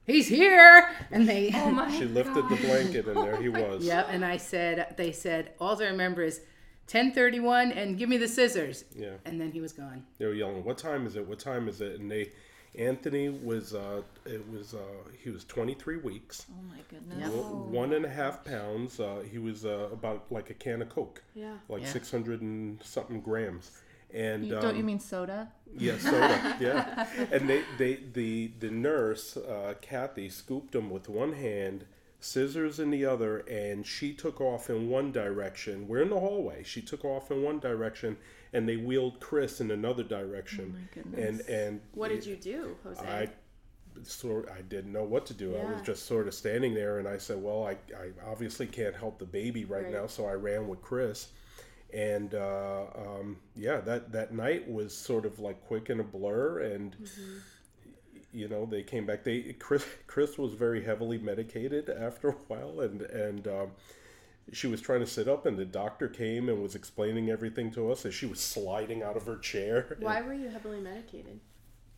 "He's 0.07 0.28
here," 0.28 0.90
and 1.11 1.26
they. 1.26 1.50
Oh 1.54 1.71
my 1.71 1.90
She 1.99 2.04
lifted 2.04 2.49
the 2.50 2.57
blanket, 2.57 3.09
and 3.09 3.16
there 3.16 3.40
he 3.40 3.49
was. 3.49 3.83
Yep, 3.83 4.09
and 4.11 4.25
I 4.25 4.37
said, 4.37 4.95
they 4.99 5.12
said, 5.12 5.52
all 5.59 5.80
I 5.83 5.87
remember 5.87 6.23
is 6.23 6.42
10:31, 6.90 7.70
and 7.73 7.97
give 7.97 8.09
me 8.09 8.16
the 8.16 8.26
scissors, 8.28 8.85
Yeah. 8.97 9.14
and 9.25 9.40
then 9.40 9.52
he 9.52 9.61
was 9.61 9.73
gone. 9.73 10.04
They 10.18 10.26
were 10.26 10.35
yelling, 10.35 10.64
"What 10.64 10.76
time 10.76 11.06
is 11.06 11.14
it? 11.16 11.26
What 11.26 11.38
time 11.38 11.68
is 11.68 11.80
it?" 11.80 12.00
And 12.00 12.11
they, 12.11 12.32
Anthony 12.76 13.28
was, 13.28 13.75
uh, 13.75 14.02
it 14.26 14.49
was, 14.50 14.75
uh, 14.75 14.78
he 15.23 15.30
was 15.30 15.44
23 15.44 15.97
weeks, 15.99 16.47
Oh 16.50 16.62
my 16.68 16.80
goodness. 16.88 17.30
w- 17.30 17.56
one 17.82 17.92
and 17.92 18.04
a 18.04 18.09
half 18.09 18.44
pounds. 18.44 18.99
Uh, 19.00 19.23
he 19.30 19.38
was 19.38 19.64
uh, 19.64 19.88
about 19.92 20.30
like 20.30 20.50
a 20.50 20.54
can 20.54 20.82
of 20.82 20.88
Coke, 20.88 21.23
Yeah. 21.35 21.59
like 21.68 21.82
Yeah. 21.82 21.88
600 21.88 22.40
and 22.42 22.82
something 22.82 23.20
grams. 23.20 23.70
And 24.12 24.44
You- 24.47 24.56
um, 24.56 24.62
don't 24.62 24.76
you 24.76 24.82
mean 24.82 24.99
soda? 24.99 25.52
Yeah, 25.76 25.97
soda. 25.99 26.56
yeah, 26.61 27.09
and 27.30 27.49
they, 27.49 27.62
they, 27.78 28.00
the, 28.12 28.50
the 28.59 28.70
nurse, 28.70 29.37
uh, 29.37 29.75
Kathy, 29.80 30.28
scooped 30.28 30.75
him 30.75 30.90
with 30.90 31.09
one 31.09 31.35
hand, 31.35 31.87
scissors 32.21 32.79
in 32.79 32.91
the 32.91 33.05
other, 33.05 33.39
and 33.39 33.87
she 33.87 34.12
took 34.12 34.41
off 34.41 34.71
in 34.71 34.89
one 34.89 35.11
direction. 35.12 35.89
We're 35.89 36.03
in 36.03 36.11
the 36.11 36.21
hallway. 36.21 36.62
She 36.62 36.83
took 36.83 37.05
off 37.05 37.31
in 37.31 37.43
one 37.43 37.59
direction, 37.59 38.17
and 38.53 38.69
they 38.69 38.77
wheeled 38.77 39.21
Chris 39.21 39.61
in 39.61 39.71
another 39.71 40.03
direction. 40.05 40.89
Oh 40.97 41.00
and 41.19 41.41
and 41.43 41.81
What 41.95 42.09
did 42.09 42.27
you 42.27 42.37
do, 42.37 42.77
Jose? 42.85 43.00
I 43.07 43.29
sort 44.03 44.49
I 44.49 44.62
didn't 44.62 44.93
know 44.93 45.05
what 45.05 45.27
to 45.27 45.35
do. 45.35 45.57
I 45.57 45.65
was 45.65 45.83
just 45.83 46.07
sort 46.07 46.29
of 46.29 46.35
standing 46.35 46.75
there, 46.75 46.99
and 46.99 47.09
I 47.09 47.19
said, 47.19 47.43
"Well, 47.43 47.65
I, 47.67 47.73
I 47.95 48.11
obviously 48.31 48.67
can't 48.67 48.95
help 48.95 49.19
the 49.19 49.27
baby 49.27 49.65
right, 49.65 49.85
Right. 49.85 49.93
now," 49.93 50.07
so 50.07 50.27
I 50.27 50.33
ran 50.33 50.69
with 50.69 50.81
Chris, 50.81 51.29
and 51.93 52.35
uh, 52.35 52.85
um, 52.97 53.37
yeah, 53.57 53.81
that 53.81 54.12
that 54.12 54.33
night 54.33 54.71
was 54.71 54.97
sort 54.97 55.27
of 55.27 55.39
like 55.41 55.61
quick 55.67 55.89
and 55.89 56.00
a 56.00 56.05
blur, 56.05 56.61
and 56.61 56.97
you 58.33 58.49
know 58.49 58.67
they 58.67 58.83
came 58.83 59.07
back. 59.07 59.25
They 59.25 59.55
Chris 59.59 59.85
Chris 60.07 60.39
was 60.39 60.55
very 60.55 60.85
heavily 60.85 61.19
medicated 61.19 61.89
after 61.91 62.29
a 62.31 62.33
while, 62.49 62.81
and 62.81 63.03
and. 63.03 63.47
Um, 63.49 63.71
she 64.53 64.67
was 64.67 64.81
trying 64.81 64.99
to 65.01 65.07
sit 65.07 65.29
up, 65.29 65.47
and 65.47 65.57
the 65.57 65.65
doctor 65.65 66.09
came 66.09 66.49
and 66.49 66.61
was 66.61 66.75
explaining 66.75 67.31
everything 67.31 67.71
to 67.73 67.93
us 67.93 68.05
as 68.05 68.15
she 68.15 68.27
was 68.27 68.41
sliding 68.41 69.01
out 69.01 69.17
of 69.17 69.27
her 69.27 69.37
chair. 69.37 69.97
Why 70.01 70.23
were 70.23 70.35
you 70.35 70.49
heavily 70.49 70.81
medicated? 70.81 71.41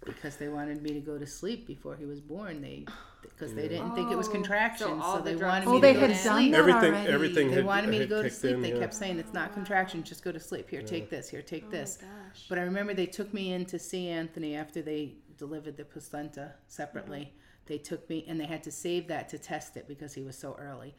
because 0.05 0.37
they 0.37 0.49
wanted 0.49 0.83
me 0.83 0.93
to 0.93 1.01
go 1.01 1.17
to 1.19 1.27
sleep 1.27 1.67
before 1.67 1.95
he 1.97 2.05
was 2.05 2.21
born. 2.21 2.61
They 2.61 2.85
because 3.23 3.55
they 3.55 3.69
didn't 3.69 3.95
think 3.95 4.11
it 4.11 4.17
was 4.17 4.29
Oh, 4.29 4.33
contractions, 4.33 5.05
so 5.05 5.13
so, 5.13 5.19
all 5.19 5.23
the 5.23 5.31
they 5.31 5.37
drugs 5.37 5.65
wanted 5.67 5.69
Oh, 5.69 5.75
me 5.75 5.81
they 5.81 5.93
to 5.93 5.95
go 5.95 6.01
had 6.01 6.09
to 6.09 6.15
done 6.25 6.37
sleep. 6.37 6.55
everything 6.55 6.95
already. 6.95 7.09
everything 7.13 7.51
They 7.51 7.57
had, 7.57 7.65
wanted 7.65 7.89
me 7.91 7.99
to 8.01 8.07
go 8.07 8.23
to 8.23 8.31
sleep. 8.31 8.55
in, 8.55 8.63
they 8.63 8.73
yeah. 8.73 8.79
kept 8.81 8.95
saying 8.95 9.19
it's 9.19 9.33
not 9.33 9.53
contractions, 9.55 10.09
just 10.09 10.25
go 10.25 10.33
to 10.33 10.41
sleep. 10.41 10.69
Here, 10.71 10.83
take 10.83 11.09
this. 11.09 11.29
Here, 11.29 11.43
take 11.43 11.71
this. 11.71 11.99
Oh 12.03 12.07
But 12.49 12.57
my 12.57 12.63
gosh. 12.63 12.63
I 12.63 12.65
remember 12.65 12.95
they 12.95 13.07
took 13.07 13.33
me 13.33 13.53
in 13.53 13.65
to 13.67 13.79
see 13.79 14.09
Anthony 14.09 14.57
after 14.57 14.83
they 14.83 15.15
delivered 15.39 15.77
the 15.77 15.85
placenta 15.85 16.55
separately. 16.69 17.21
Mm-hmm. 17.21 17.37
They 17.67 17.79
took 17.79 18.09
me 18.09 18.25
and 18.29 18.41
they 18.41 18.47
had 18.47 18.63
to 18.65 18.71
save 18.71 19.09
that 19.09 19.29
to 19.31 19.39
test 19.39 19.77
it 19.77 19.87
because 19.89 20.15
he 20.15 20.23
was 20.23 20.37
so 20.37 20.57
early. 20.59 20.95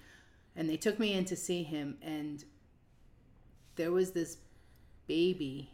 And 0.55 0.69
they 0.69 0.77
took 0.77 0.99
me 0.99 1.13
in 1.13 1.25
to 1.25 1.35
see 1.35 1.63
him 1.63 1.97
and 2.01 2.43
there 3.75 3.91
was 3.91 4.11
this 4.11 4.37
baby 5.07 5.71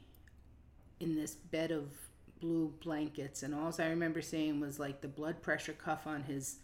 in 1.00 1.16
this 1.16 1.36
bed 1.36 1.72
of 1.72 1.92
blue 2.40 2.74
blankets 2.82 3.44
and 3.44 3.54
all 3.54 3.74
I 3.78 3.88
remember 3.88 4.22
seeing 4.22 4.62
was 4.62 4.80
like 4.80 5.02
the 5.02 5.10
blood 5.10 5.42
pressure 5.42 5.74
cuff 5.74 6.08
on 6.08 6.24
his 6.24 6.56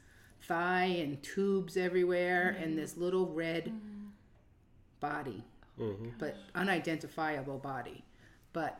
thigh 0.43 0.85
and 0.85 1.21
tubes 1.21 1.75
everywhere 1.75 2.53
mm-hmm. 2.53 2.63
and 2.63 2.77
this 2.77 2.95
little 2.95 3.27
red 3.27 3.65
mm-hmm. 3.65 4.07
body 5.01 5.43
Mm-hmm. 5.79 6.11
but 6.19 6.37
unidentifiable 6.53 7.57
body. 7.57 8.05
But 8.53 8.79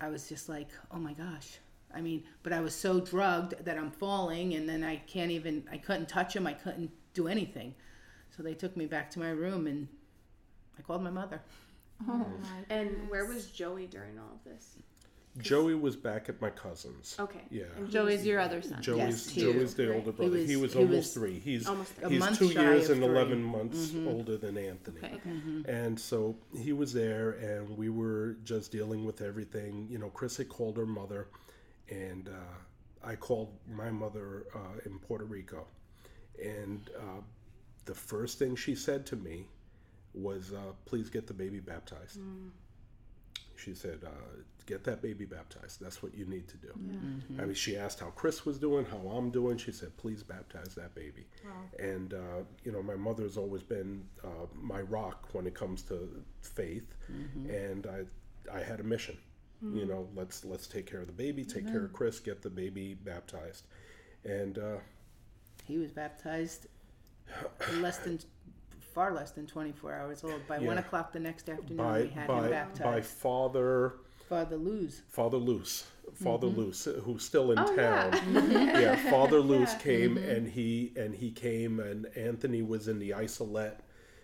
I 0.00 0.08
was 0.08 0.28
just 0.28 0.48
like, 0.48 0.68
oh 0.90 0.98
my 0.98 1.12
gosh. 1.12 1.58
I 1.94 2.00
mean, 2.00 2.24
but 2.42 2.52
I 2.52 2.60
was 2.60 2.74
so 2.74 3.00
drugged 3.00 3.64
that 3.64 3.78
I'm 3.78 3.90
falling, 3.90 4.54
and 4.54 4.68
then 4.68 4.84
I 4.84 4.96
can't 4.96 5.30
even, 5.30 5.64
I 5.72 5.78
couldn't 5.78 6.08
touch 6.08 6.36
him, 6.36 6.46
I 6.46 6.52
couldn't 6.52 6.90
do 7.14 7.28
anything. 7.28 7.74
So 8.36 8.42
they 8.42 8.54
took 8.54 8.76
me 8.76 8.86
back 8.86 9.10
to 9.12 9.18
my 9.18 9.30
room, 9.30 9.66
and 9.66 9.88
I 10.78 10.82
called 10.82 11.02
my 11.02 11.10
mother. 11.10 11.40
Oh, 12.08 12.26
And 12.70 13.08
where 13.08 13.24
was 13.26 13.46
Joey 13.46 13.86
during 13.86 14.18
all 14.18 14.34
of 14.34 14.44
this? 14.44 14.76
Joey 15.38 15.74
was 15.74 15.96
back 15.96 16.28
at 16.28 16.40
my 16.40 16.50
cousin's. 16.50 17.16
Okay. 17.18 17.40
Yeah. 17.50 17.64
And 17.76 17.88
Joey's 17.90 18.24
your 18.26 18.40
other 18.40 18.60
son. 18.62 18.82
Joey's 18.82 18.98
Yes, 18.98 19.28
he- 19.28 19.40
Joey's 19.42 19.74
the 19.74 19.88
Right. 19.88 19.94
older 19.96 20.10
He 20.10 20.16
brother. 20.16 20.36
He 20.38 20.56
was, 20.56 20.62
was- 20.62 20.72
he 20.74 20.78
almost 20.80 20.96
was 20.96 21.14
three. 21.14 21.38
He's 21.38 21.66
almost 21.68 21.92
three. 21.94 22.04
A 22.04 22.08
he's 22.10 22.20
month 22.20 22.38
two 22.38 22.50
shy 22.52 22.60
years 22.62 22.84
of 22.90 22.96
and 22.96 23.04
three. 23.04 23.14
eleven 23.14 23.42
months 23.42 23.92
older 24.06 24.36
than 24.36 24.56
Anthony. 24.58 24.98
Okay. 25.04 25.20
And 25.72 25.98
so 25.98 26.36
he 26.56 26.72
was 26.72 26.92
there, 26.92 27.30
and 27.32 27.76
we 27.76 27.88
were 27.88 28.36
just 28.44 28.72
dealing 28.72 29.04
with 29.04 29.20
everything. 29.20 29.86
You 29.90 29.98
know, 29.98 30.08
Chris 30.10 30.36
had 30.36 30.48
called 30.48 30.76
her 30.76 30.86
mother, 30.86 31.28
and 31.90 32.28
uh, 32.28 32.32
I 33.06 33.14
called 33.16 33.52
my 33.70 33.90
mother 33.90 34.46
uh, 34.54 34.58
in 34.86 34.98
Puerto 34.98 35.24
Rico. 35.24 35.66
And 36.42 36.88
uh, 36.98 37.20
the 37.84 37.94
first 37.94 38.38
thing 38.38 38.54
she 38.56 38.74
said 38.74 39.06
to 39.06 39.16
me 39.16 39.46
was, 40.14 40.52
uh, 40.52 40.72
"Please 40.84 41.10
get 41.10 41.26
the 41.26 41.34
baby 41.34 41.60
baptized." 41.60 42.18
She 43.58 43.74
said, 43.74 44.00
uh, 44.04 44.08
"Get 44.66 44.84
that 44.84 45.02
baby 45.02 45.24
baptized. 45.24 45.80
That's 45.80 46.02
what 46.02 46.14
you 46.14 46.24
need 46.26 46.46
to 46.48 46.56
do." 46.56 46.72
I 47.40 47.44
mean, 47.46 47.54
she 47.54 47.76
asked 47.76 48.00
how 48.00 48.10
Chris 48.10 48.46
was 48.46 48.58
doing, 48.58 48.84
how 48.84 48.98
I'm 49.16 49.30
doing. 49.30 49.58
She 49.58 49.72
said, 49.72 49.96
"Please 49.96 50.22
baptize 50.22 50.74
that 50.76 50.94
baby." 50.94 51.26
And 51.78 52.14
uh, 52.14 52.42
you 52.64 52.72
know, 52.72 52.82
my 52.82 52.94
mother's 52.96 53.36
always 53.36 53.62
been 53.64 54.04
uh, 54.24 54.46
my 54.54 54.80
rock 54.82 55.28
when 55.32 55.46
it 55.46 55.54
comes 55.54 55.82
to 55.90 56.08
faith, 56.42 56.94
and 57.48 57.86
I, 57.86 58.56
I 58.56 58.60
had 58.62 58.80
a 58.80 58.84
mission. 58.84 59.18
You 59.74 59.86
know, 59.86 60.08
let's 60.14 60.44
let's 60.44 60.68
take 60.68 60.86
care 60.86 61.00
of 61.00 61.08
the 61.08 61.12
baby, 61.12 61.44
take 61.44 61.66
care 61.66 61.84
of 61.84 61.92
Chris, 61.92 62.20
get 62.20 62.42
the 62.42 62.50
baby 62.50 62.94
baptized, 62.94 63.66
and 64.24 64.56
uh, 64.56 64.76
He 65.66 65.78
was 65.78 65.90
baptized 65.90 66.66
less 67.80 67.98
than, 67.98 68.20
far 68.98 69.14
less 69.14 69.30
than 69.30 69.46
24 69.46 69.94
hours 69.94 70.24
old. 70.24 70.44
By 70.48 70.58
one 70.58 70.74
Yeah. 70.74 70.80
o'clock 70.80 71.12
the 71.12 71.20
next 71.20 71.48
afternoon, 71.48 71.76
by 71.76 72.02
we 72.02 72.08
had 72.08 72.26
by 72.26 72.34
him 72.34 72.42
by 72.42 72.50
baptized. 72.50 73.06
Father 73.06 73.94
Father 74.28 74.56
Luz. 74.56 75.02
Father 75.08 75.38
Luce, 75.38 75.86
Father 76.12 76.48
mm-hmm. 76.48 76.60
Luce, 76.60 76.84
who's 77.04 77.24
still 77.24 77.52
in 77.52 77.58
Oh, 77.60 77.76
town. 77.76 78.12
yeah. 78.50 78.80
Yeah, 78.80 79.10
Father 79.10 79.38
Luce 79.38 79.74
came 79.76 80.16
mm-hmm. 80.16 80.28
and 80.28 80.48
he 80.48 80.92
and 80.96 81.14
he 81.14 81.30
came 81.30 81.78
and 81.78 82.06
Anthony 82.16 82.62
was 82.62 82.88
in 82.88 82.98
the 82.98 83.14
isolette, 83.14 83.80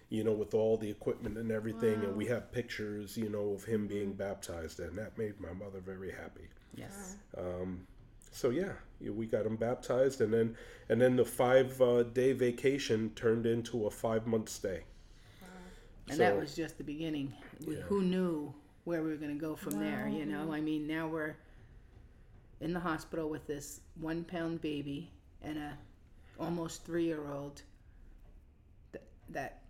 you 0.09 0.25
know, 0.25 0.33
with 0.33 0.54
all 0.54 0.76
the 0.76 0.90
equipment 0.90 1.38
and 1.38 1.52
everything, 1.52 2.02
and 2.02 2.16
we 2.16 2.26
have 2.26 2.50
pictures, 2.50 3.16
you 3.16 3.28
know, 3.31 3.52
of 3.52 3.62
him 3.64 3.87
being 3.87 4.09
mm-hmm. 4.09 4.28
baptized, 4.28 4.81
and 4.81 4.99
that 4.99 5.16
made 5.16 5.40
my 5.40 5.52
mother 5.52 5.78
very 5.78 6.11
happy. 6.11 6.49
Yes. 6.75 7.16
Um, 7.38 7.87
So 8.35 8.50
yeah, 8.50 8.73
yeah, 9.00 9.12
we 9.12 9.26
got 9.26 9.47
him 9.47 9.55
baptized, 9.55 10.21
and 10.21 10.35
then 10.35 10.57
and 10.88 11.00
then 11.00 11.14
the 11.14 11.25
five 11.25 11.81
uh, 11.81 12.03
day 12.03 12.33
vacation 12.33 13.11
turned 13.14 13.47
into 13.47 13.87
a 13.87 13.91
five 13.91 14.26
month 14.26 14.49
stay. 14.49 14.83
And 16.11 16.19
that 16.19 16.38
was 16.38 16.55
just 16.55 16.76
the 16.76 16.85
beginning. 16.85 17.33
We, 17.64 17.76
Yeah. 17.76 17.83
Who 17.83 18.03
knew 18.03 18.53
where 18.85 19.03
we 19.03 19.11
were 19.11 19.17
going 19.17 19.33
to 19.33 19.41
go 19.41 19.55
from 19.57 19.79
there? 19.79 20.09
You 20.09 20.26
know, 20.26 20.53
I 20.53 20.61
mean, 20.61 20.87
now 20.87 21.07
we're 21.07 21.37
in 22.61 22.75
the 22.75 22.81
hospital 22.81 23.31
with 23.31 23.47
this 23.47 23.81
one 24.00 24.25
pound 24.25 24.61
baby 24.61 25.11
and 25.41 25.57
a 25.57 25.79
almost 26.38 26.85
three 26.85 27.05
year 27.05 27.25
old 27.33 27.62
that, 28.93 29.03
that 29.31 29.62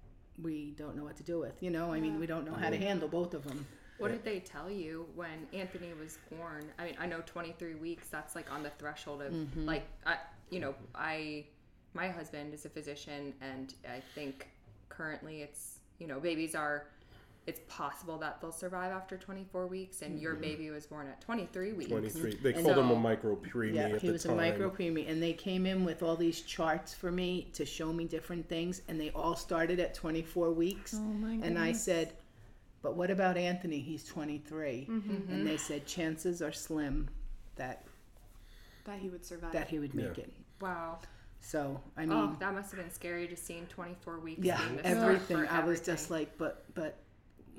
we 0.43 0.75
don't 0.79 0.97
know 0.97 1.05
what 1.05 1.17
to 1.19 1.23
do 1.23 1.39
with. 1.39 1.63
You 1.63 1.71
know, 1.71 1.93
I 1.93 2.01
mean, 2.01 2.19
we 2.19 2.27
don't 2.27 2.47
know 2.47 2.55
how 2.55 2.71
to 2.71 2.79
handle 2.79 3.09
both 3.09 3.35
of 3.35 3.45
them. 3.45 3.67
What 3.99 4.11
did 4.11 4.25
they 4.25 4.41
tell 4.41 4.71
you 4.71 5.07
when 5.15 5.47
Anthony 5.53 5.93
was 6.01 6.19
born? 6.37 6.65
I 6.79 6.85
mean, 6.85 6.97
I 6.99 7.07
know 7.07 7.23
23 7.27 7.77
weeks, 7.77 8.09
that's 8.09 8.35
like 8.35 8.53
on 8.53 8.63
the 8.63 8.71
threshold 8.71 9.23
of 9.23 9.33
mm-hmm. 9.33 9.67
like 9.67 9.87
I 10.05 10.17
you 10.51 10.61
know, 10.61 10.75
I 10.95 11.45
my 11.95 12.09
husband 12.09 12.55
is 12.55 12.65
a 12.65 12.69
physician 12.69 13.35
and 13.41 13.75
I 13.89 14.03
think 14.15 14.49
currently 14.89 15.43
it's, 15.43 15.79
you 15.99 16.07
know, 16.07 16.21
babies 16.21 16.55
are 16.55 16.87
it's 17.47 17.61
possible 17.69 18.17
that 18.19 18.41
they'll 18.41 18.51
survive 18.51 18.91
after 18.91 19.19
24 19.19 19.67
weeks 19.67 20.01
and 20.01 20.19
your 20.19 20.33
mm-hmm. 20.33 20.43
baby 20.43 20.71
was 20.71 20.87
born 20.87 21.07
at 21.09 21.21
23 21.21 21.73
weeks. 21.75 21.91
Twenty 21.91 22.09
three. 22.09 22.35
They 22.37 22.55
And 22.55 22.65
called 22.65 22.79
him 22.79 22.91
a 22.91 22.97
micro 22.97 23.37
preemie 23.37 23.75
Yeah, 23.75 23.89
at 23.89 24.01
he 24.01 24.07
the 24.07 24.13
was 24.15 24.25
time. 24.25 24.33
a 24.33 24.37
micro 24.37 24.71
preemie, 24.71 25.11
and 25.11 25.23
they 25.23 25.35
came 25.35 25.67
in 25.67 25.85
with 25.85 26.03
all 26.03 26.17
these 26.17 26.41
charts 26.41 26.95
for 26.95 27.13
me 27.13 27.51
to 27.53 27.67
show 27.67 27.93
me 27.93 28.07
different 28.07 28.49
things, 28.49 28.81
and 28.89 28.99
they 28.99 29.11
all 29.11 29.37
started 29.37 29.79
at 29.79 29.95
24 29.95 30.53
weeks. 30.53 30.95
Oh 30.97 31.01
my 31.01 31.35
And 31.47 31.59
I 31.59 31.73
said, 31.73 32.15
"But 32.85 32.95
what 32.97 33.11
about 33.11 33.37
Anthony? 33.37 33.81
He's 33.81 34.05
23." 34.05 34.87
Mm-hmm. 34.89 35.33
And 35.33 35.47
they 35.47 35.57
said 35.57 35.87
chances 35.87 36.41
are 36.43 36.53
slim 36.53 37.09
that 37.57 37.85
That 38.85 39.01
he 39.01 39.09
would 39.09 39.25
survive. 39.25 39.53
that 39.53 39.69
he 39.69 39.79
would 39.81 39.95
make 39.95 40.17
Yeah. 40.19 40.25
it. 40.25 40.33
Wow. 40.61 40.99
So 41.41 41.81
I 41.97 42.03
oh, 42.05 42.07
mean, 42.07 42.19
oh, 42.19 42.37
that 42.39 42.55
must 42.55 42.71
have 42.71 42.81
been 42.81 42.93
scary 42.93 43.27
just 43.27 43.45
seeing 43.47 43.67
24 43.67 44.21
weeks 44.21 44.41
yeah, 44.45 44.59
being 44.59 44.77
the 44.77 44.83
start 44.83 44.97
everything. 44.99 45.49
I 45.49 45.65
was 45.65 45.81
just 45.81 46.11
like, 46.11 46.39
"But 46.39 46.65
but." 46.75 46.99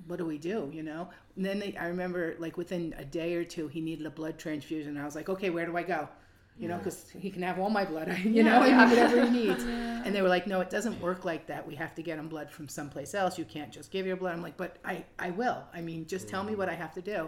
What 0.08 0.17
do 0.17 0.25
we 0.25 0.38
do? 0.38 0.70
You 0.74 0.84
know. 0.84 1.10
And 1.38 1.46
then 1.46 1.58
they, 1.58 1.75
I 1.77 1.88
remember, 1.88 2.36
like 2.38 2.58
within 2.58 2.94
a 2.98 3.05
day 3.05 3.34
or 3.36 3.46
two, 3.46 3.70
he 3.70 3.79
needed 3.79 4.05
a 4.05 4.10
blood 4.10 4.38
transfusion. 4.38 4.98
I 4.98 5.05
was 5.05 5.15
like, 5.15 5.29
"Okay, 5.29 5.50
where 5.50 5.65
do 5.65 5.75
I 5.77 5.84
go?" 5.84 6.10
You 6.58 6.70
know, 6.70 6.78
because 6.78 7.10
he 7.10 7.30
can 7.32 7.42
have 7.42 7.60
all 7.60 7.70
my 7.70 7.84
blood. 7.84 8.08
You 8.24 8.44
know, 8.44 8.60
I 8.62 8.68
mean, 8.70 8.90
whatever 8.90 9.26
he 9.26 9.30
needs. 9.30 9.64
And 10.06 10.14
they 10.14 10.22
were 10.22 10.30
like, 10.30 10.46
"No, 10.46 10.62
it 10.62 10.70
doesn't 10.70 11.02
work 11.02 11.26
like 11.26 11.48
that. 11.48 11.66
We 11.68 11.74
have 11.76 11.96
to 11.96 12.04
get 12.04 12.20
him 12.20 12.28
blood 12.30 12.52
from 12.52 12.68
someplace 12.68 13.16
else. 13.16 13.40
You 13.40 13.46
can't 13.46 13.72
just 13.72 13.90
give 13.90 14.06
your 14.06 14.16
blood." 14.18 14.34
I'm 14.36 14.44
like, 14.44 14.56
"But 14.56 14.78
I, 14.86 15.04
I 15.18 15.32
will. 15.32 15.64
I 15.74 15.82
mean, 15.82 16.06
just 16.06 16.28
tell 16.28 16.44
me 16.44 16.54
what 16.56 16.70
I 16.70 16.76
have 16.76 16.94
to 16.94 17.02
do." 17.02 17.28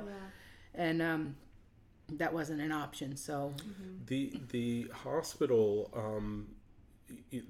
And 0.75 1.01
um, 1.01 1.35
that 2.13 2.31
wasn't 2.31 2.61
an 2.61 2.71
option. 2.71 3.17
So 3.17 3.51
The 4.05 4.39
the 4.51 4.87
hospital, 4.93 5.89
um, 5.95 6.49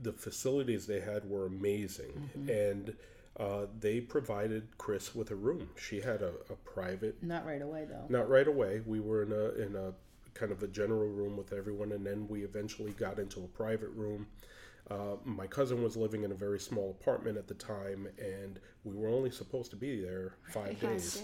the 0.01 0.13
facilities 0.13 0.87
they 0.87 1.01
had 1.01 1.29
were 1.29 1.45
amazing, 1.45 2.29
and 2.49 2.95
uh, 3.37 3.65
they 3.79 3.99
provided 3.99 4.77
Chris 4.77 5.13
with 5.13 5.29
a 5.31 5.35
room. 5.35 5.69
She 5.77 5.99
had 5.99 6.21
a, 6.21 6.31
a 6.49 6.55
private, 6.63 7.21
not 7.21 7.45
right 7.45 7.61
away 7.61 7.85
though. 7.85 8.05
not 8.07 8.29
right 8.29 8.47
away. 8.47 8.81
We 8.85 8.99
were 9.01 9.23
in 9.23 9.31
a 9.33 9.49
in 9.65 9.75
a 9.75 9.93
kind 10.37 10.51
of 10.51 10.63
a 10.63 10.67
general 10.67 11.09
room 11.09 11.37
with 11.37 11.53
everyone, 11.53 11.91
and 11.91 12.05
then 12.05 12.27
we 12.27 12.43
eventually 12.43 12.91
got 12.91 13.19
into 13.19 13.39
a 13.43 13.47
private 13.47 13.89
room. 13.89 14.27
Uh, 14.89 15.17
my 15.25 15.45
cousin 15.47 15.83
was 15.83 15.97
living 15.97 16.23
in 16.23 16.31
a 16.31 16.35
very 16.35 16.59
small 16.59 16.95
apartment 17.01 17.37
at 17.37 17.47
the 17.47 17.53
time, 17.53 18.07
and 18.19 18.59
we 18.85 18.95
were 18.95 19.09
only 19.09 19.31
supposed 19.31 19.69
to 19.71 19.75
be 19.75 19.99
there 20.01 20.35
five 20.53 20.79
days 20.81 21.23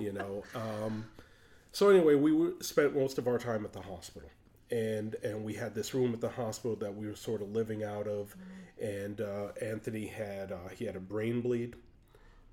you 0.00 0.12
know. 0.12 0.42
Um, 0.54 1.04
so 1.72 1.88
anyway, 1.88 2.14
we 2.14 2.32
were, 2.32 2.54
spent 2.60 2.94
most 2.94 3.18
of 3.18 3.26
our 3.26 3.38
time 3.38 3.64
at 3.64 3.72
the 3.72 3.82
hospital, 3.82 4.30
and 4.70 5.16
and 5.22 5.44
we 5.44 5.54
had 5.54 5.74
this 5.74 5.94
room 5.94 6.12
at 6.12 6.20
the 6.20 6.28
hospital 6.28 6.76
that 6.76 6.94
we 6.94 7.06
were 7.06 7.16
sort 7.16 7.42
of 7.42 7.50
living 7.50 7.82
out 7.82 8.06
of, 8.06 8.34
and 8.80 9.20
uh, 9.20 9.48
Anthony 9.60 10.06
had 10.06 10.52
uh, 10.52 10.68
he 10.74 10.84
had 10.84 10.96
a 10.96 11.00
brain 11.00 11.40
bleed 11.40 11.74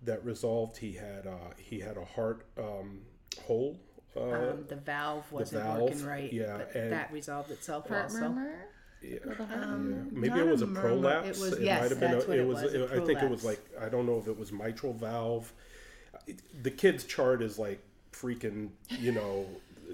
that 0.03 0.23
resolved. 0.25 0.77
He 0.77 0.93
had 0.93 1.27
uh, 1.27 1.53
he 1.57 1.79
had 1.79 1.97
a 1.97 2.05
heart 2.05 2.45
um, 2.57 3.01
hole. 3.45 3.79
Uh, 4.15 4.21
Um, 4.21 4.65
the 4.67 4.75
valve 4.75 5.31
wasn't 5.31 5.63
valve, 5.63 5.81
working 5.81 6.05
right. 6.05 6.33
yeah, 6.33 6.57
but 6.57 6.75
and- 6.75 6.91
that 6.91 7.11
resolved 7.13 7.49
itself 7.51 7.87
Heart 7.87 8.03
also. 8.03 8.19
murmur? 8.29 8.53
Yeah. 9.01 9.17
Um, 9.39 10.09
Maybe 10.11 10.39
it 10.39 10.45
was 10.45 10.61
a, 10.61 10.67
murmur. 10.67 10.81
prolapse. 10.81 11.27
It 11.39 11.41
was 11.41 11.53
it 11.53 11.61
yes, 11.63 11.81
might 11.81 11.89
have 11.91 11.99
been. 11.99 12.13
a, 12.13 12.17
what 12.17 12.37
it 12.37 12.45
was. 12.47 12.61
a 12.63 12.95
I 13.01 13.05
think 13.05 13.21
it 13.23 13.29
was 13.29 13.43
like 13.43 13.59
I 13.79 13.89
don't 13.89 14.05
know 14.05 14.17
if 14.19 14.27
it 14.27 14.37
was 14.37 14.51
mitral 14.51 14.93
valve. 14.93 15.51
It- 16.27 16.39
The 16.63 16.71
kid's 16.71 17.03
chart 17.05 17.41
is 17.41 17.57
like 17.57 17.79
freaking. 18.11 18.69
You 18.89 19.13
know, 19.13 19.45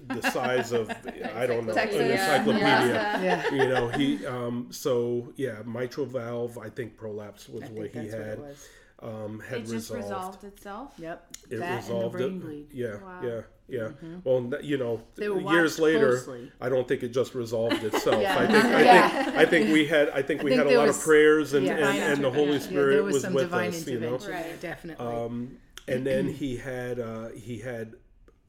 the 0.07 0.21
size 0.31 0.71
of 0.73 0.89
I 1.35 1.45
don't 1.47 1.65
know 1.67 1.73
an 1.73 1.89
encyclopedia. 1.89 2.59
Yeah. 2.59 3.23
Yeah. 3.23 3.51
You 3.53 3.69
know, 3.69 3.87
he. 3.89 4.25
Um, 4.25 4.67
so 4.71 5.31
yeah, 5.37 5.61
mitral 5.65 6.05
valve. 6.07 6.57
I 6.57 6.69
think 6.69 6.97
prolapse 6.97 7.47
was 7.47 7.63
I 7.63 7.67
what 7.67 7.91
think 7.93 7.93
he 7.93 7.99
that's 8.09 8.13
what 8.13 8.23
had. 8.25 8.33
it 8.33 8.39
was. 8.39 8.67
Um, 8.99 9.39
had 9.47 9.59
It 9.59 9.67
just 9.67 9.73
resolved. 9.91 10.03
resolved 10.03 10.43
itself. 10.43 10.93
Yep. 10.97 11.27
It 11.51 11.57
that 11.59 11.75
resolved 11.77 12.03
and 12.03 12.13
the 12.13 12.17
brain 12.17 12.35
it. 12.37 12.41
bleed. 12.41 12.73
Yeah, 12.73 12.95
Wow. 13.01 13.21
yeah, 13.23 13.41
yeah. 13.67 13.89
Well, 14.23 14.51
you 14.61 14.77
know, 14.77 15.01
years 15.17 15.77
later, 15.79 16.17
closely. 16.17 16.51
I 16.61 16.69
don't 16.69 16.87
think 16.87 17.03
it 17.03 17.09
just 17.09 17.35
resolved 17.35 17.83
itself. 17.83 18.21
Yeah. 18.21 18.37
I 18.39 18.47
think, 18.47 18.65
I 18.65 18.83
Yeah. 18.83 19.09
think, 19.25 19.37
I 19.37 19.45
think 19.45 19.73
we 19.73 19.85
had, 19.85 20.09
I 20.09 20.21
think 20.21 20.43
we 20.43 20.51
think 20.51 20.63
had 20.63 20.73
a 20.73 20.77
lot 20.77 20.87
was- 20.87 20.97
of 20.97 21.03
prayers, 21.03 21.53
and 21.53 21.65
yeah. 21.65 21.89
and, 21.89 22.13
and 22.13 22.23
the 22.23 22.31
Holy 22.31 22.59
Spirit 22.59 23.03
was, 23.03 23.23
was 23.23 23.33
with 23.33 23.53
us. 23.53 23.87
You 23.87 23.99
know. 23.99 24.17
Right. 24.17 24.59
definitely. 24.61 25.05
um, 25.05 25.57
and 25.87 26.05
then 26.05 26.27
he 26.27 26.57
had 26.57 26.99
uh, 26.99 27.29
he 27.29 27.59
had 27.59 27.93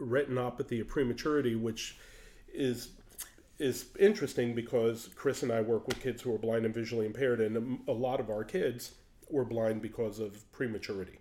retinopathy 0.01 0.81
of 0.81 0.89
prematurity, 0.89 1.55
which 1.57 1.97
is 2.53 2.91
is 3.59 3.87
interesting 3.99 4.55
because 4.55 5.09
Chris 5.17 5.43
and 5.43 5.51
I 5.51 5.61
work 5.61 5.89
with 5.89 6.01
kids 6.01 6.23
who 6.23 6.33
are 6.35 6.39
blind 6.39 6.65
and 6.65 6.73
visually 6.75 7.07
impaired, 7.07 7.41
and 7.41 7.81
a 7.89 7.93
lot 7.93 8.21
of 8.21 8.31
our 8.31 8.45
kids 8.45 8.93
were 9.31 9.45
blind 9.45 9.83
because 9.83 10.21
of 10.21 10.51
prematurity. 10.53 11.19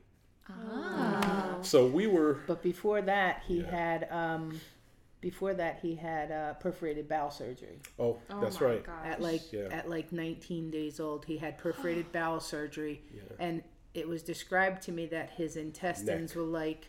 So 1.63 1.87
we 1.87 2.07
were 2.07 2.39
but 2.47 2.61
before 2.61 3.01
that, 3.01 3.43
he 3.47 3.61
had 3.61 4.07
um, 4.11 4.59
before 5.21 5.53
that 5.55 5.79
he 5.81 5.95
had 5.95 6.31
uh, 6.31 6.53
perforated 6.55 7.07
bowel 7.09 7.31
surgery. 7.31 7.79
oh, 7.99 8.17
Oh 8.29 8.41
that's 8.41 8.59
my 8.61 8.67
right. 8.67 8.83
gosh. 8.85 9.05
At 9.05 9.21
like 9.21 9.51
Yeah. 9.51 9.67
at 9.71 9.89
like 9.89 10.11
19 10.11 10.69
days 10.71 10.99
old, 10.99 11.25
he 11.25 11.37
had 11.37 11.57
perforated 11.57 12.11
bowel 12.11 12.39
surgery, 12.39 13.01
and 13.39 13.63
it 13.93 14.07
was 14.07 14.21
described 14.23 14.83
to 14.83 14.91
me 14.91 15.07
that 15.07 15.31
his 15.31 15.55
intestines 15.57 16.31
Neck. 16.31 16.35
were 16.37 16.43
like 16.43 16.87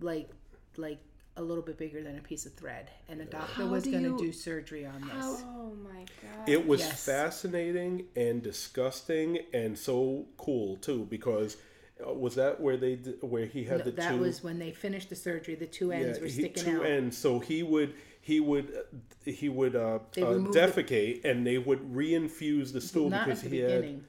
like 0.00 0.30
like 0.76 0.98
a 1.36 1.42
little 1.42 1.62
bit 1.62 1.78
bigger 1.78 2.02
than 2.02 2.18
a 2.18 2.20
piece 2.20 2.44
of 2.44 2.52
thread, 2.54 2.90
and 3.08 3.20
a 3.20 3.24
doctor 3.24 3.62
How 3.62 3.68
was 3.68 3.84
do 3.84 3.90
going 3.92 4.02
to 4.04 4.10
you- 4.10 4.18
do 4.18 4.32
surgery 4.32 4.84
on 4.84 5.00
this. 5.00 5.42
Oh 5.46 5.72
my 5.82 6.00
god. 6.20 6.48
It 6.48 6.66
was 6.66 6.80
Yes. 6.80 7.04
fascinating 7.06 8.06
and 8.16 8.42
disgusting 8.42 9.38
and 9.54 9.78
so 9.78 10.26
cool 10.36 10.76
too 10.76 11.06
because 11.08 11.56
was 12.06 12.34
that 12.36 12.60
where 12.60 12.76
they 12.76 12.96
did, 12.96 13.16
where 13.22 13.46
he 13.46 13.64
had 13.64 13.78
No, 13.78 13.84
the 13.84 13.90
that 13.92 14.10
two 14.12 14.18
was 14.20 14.42
when 14.42 14.58
they 14.58 14.72
finished 14.72 15.08
the 15.10 15.16
surgery. 15.16 15.54
The 15.54 15.66
two 15.66 15.92
ends 15.92 16.18
were 16.20 16.26
he- 16.26 16.32
sticking 16.32 16.64
two 16.64 16.80
out. 16.80 16.86
ends 16.86 17.16
so 17.18 17.38
he 17.40 17.62
would 17.62 17.94
he 18.20 18.40
would 18.40 18.72
uh, 18.74 19.30
he 19.30 19.48
would 19.48 19.74
uh, 19.76 19.78
uh, 19.96 19.98
They 20.12 20.22
removed 20.24 20.54
the- 20.54 20.60
defecate 20.60 21.24
and 21.24 21.46
they 21.46 21.58
would 21.58 21.80
reinfuse 21.92 22.72
the 22.72 22.80
stool 22.80 23.10
Not 23.10 23.26
because 23.26 23.44
at 23.44 23.50
the 23.50 23.56
he 23.56 23.62
had 23.62 23.80
beginning. 23.82 24.04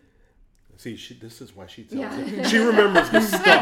see 0.77 0.95
she 0.95 1.13
this 1.15 1.41
is 1.41 1.55
why 1.55 1.65
she 1.67 1.83
tells 1.83 2.15
it 2.17 2.47
she 2.47 2.57
remembers 2.57 3.09
the 3.11 3.21
stuff 3.21 3.61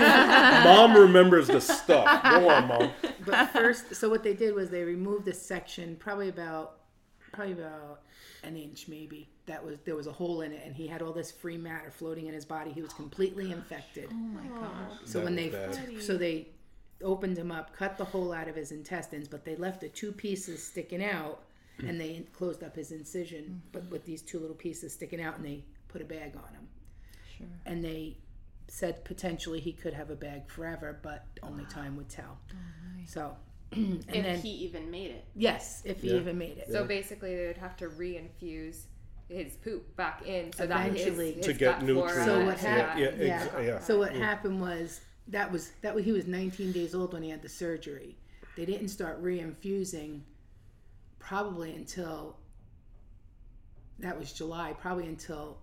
mom 0.66 0.96
remembers 0.96 1.48
the 1.48 1.60
stuff 1.62 2.24
go 2.24 2.50
on 2.50 2.68
mom 2.68 2.90
But 3.26 3.48
first, 3.52 3.96
so 3.96 4.10
what 4.10 4.24
they 4.24 4.34
did 4.34 4.56
was 4.56 4.70
they 4.72 4.84
removed 4.84 5.28
a 5.28 5.34
section, 5.34 5.96
probably 5.98 6.28
about, 6.30 6.78
probably 7.32 7.54
about 7.54 8.02
an 8.44 8.56
inch 8.56 8.88
maybe. 8.88 9.30
That 9.46 9.64
was 9.64 9.78
there 9.86 9.96
was 9.96 10.08
a 10.08 10.12
hole 10.12 10.42
in 10.42 10.52
it, 10.52 10.62
and 10.66 10.76
he 10.76 10.88
had 10.88 11.02
all 11.02 11.14
this 11.14 11.32
free 11.32 11.58
matter 11.58 11.92
floating 11.92 12.28
in 12.28 12.34
his 12.34 12.46
body. 12.46 12.72
He 12.72 12.82
was 12.82 12.94
completely 12.94 13.50
oh, 13.50 13.58
infected. 13.58 14.10
Oh 14.12 14.16
my 14.16 14.48
gosh. 14.60 15.00
So 15.06 15.20
That 15.20 15.26
when 15.26 15.36
they, 15.36 15.50
bad. 15.50 16.02
so 16.02 16.18
they 16.18 16.48
opened 17.04 17.38
him 17.38 17.52
up, 17.52 17.76
cut 17.76 17.98
the 17.98 18.06
hole 18.06 18.32
out 18.32 18.48
of 18.48 18.56
his 18.56 18.72
intestines, 18.72 19.28
but 19.28 19.44
they 19.46 19.56
left 19.56 19.82
the 19.82 19.90
two 19.90 20.12
pieces 20.12 20.64
sticking 20.64 21.04
out, 21.04 21.42
and 21.80 22.00
they 22.00 22.26
closed 22.34 22.64
up 22.64 22.76
his 22.76 22.92
incision, 22.92 23.62
but 23.72 23.90
with 23.90 24.06
these 24.06 24.22
two 24.22 24.40
little 24.40 24.56
pieces 24.56 24.94
sticking 24.94 25.22
out, 25.22 25.38
and 25.38 25.46
they 25.46 25.64
put 25.88 26.02
a 26.02 26.06
bag 26.06 26.36
on 26.36 26.54
him. 26.54 26.68
Sure. 27.38 27.48
And 27.66 27.84
they 27.84 28.18
said 28.68 29.04
potentially 29.04 29.60
he 29.60 29.74
could 29.74 29.94
have 29.94 30.10
a 30.10 30.16
bag 30.16 30.50
forever, 30.50 31.00
but 31.02 31.26
only 31.44 31.66
time 31.66 31.98
would 31.98 32.10
tell. 32.10 32.38
Oh, 32.52 32.56
so, 33.06 33.36
and 33.76 34.04
if 34.08 34.24
then 34.24 34.40
he 34.40 34.50
even 34.50 34.92
made 34.92 35.12
it. 35.12 35.26
yes, 35.36 35.82
if 35.86 36.02
he 36.02 36.16
even 36.16 36.38
made 36.38 36.58
it. 36.58 36.68
So 36.72 36.84
basically, 36.84 37.36
they 37.36 37.48
would 37.48 37.58
have 37.58 37.78
to 37.78 37.88
reinfuse 37.88 38.84
his 39.30 39.54
poop 39.56 39.96
back 39.96 40.28
in 40.28 40.52
so 40.52 40.68
that 40.68 40.88
Eventually. 40.88 41.34
his, 41.34 41.46
To 41.46 41.52
his 41.52 41.58
get 41.58 41.80
gut 41.80 41.90
flora- 41.90 42.08
nutrients. 42.10 42.26
So 42.26 42.46
what 42.46 42.62
Yeah, 42.62 42.70
happened? 42.70 43.00
yeah, 43.22 43.26
Yeah. 43.26 43.44
ex- 43.44 43.66
yeah. 43.66 43.80
So 43.80 43.98
what 44.00 44.12
happened 44.14 44.60
was 44.60 45.00
that 45.30 45.50
was 45.52 45.72
that 45.82 45.96
was, 45.96 46.04
he 46.04 46.12
was 46.12 46.28
19 46.28 46.72
days 46.74 46.94
old 46.94 47.14
when 47.14 47.24
he 47.24 47.30
had 47.30 47.42
the 47.42 47.48
surgery. 47.50 48.18
They 48.58 48.66
didn't 48.66 48.90
start 48.90 49.24
reinfusing 49.24 50.22
probably 51.20 51.74
until 51.74 52.36
that 54.00 54.20
was 54.20 54.34
July, 54.34 54.74
probably 54.78 55.08
until 55.08 55.60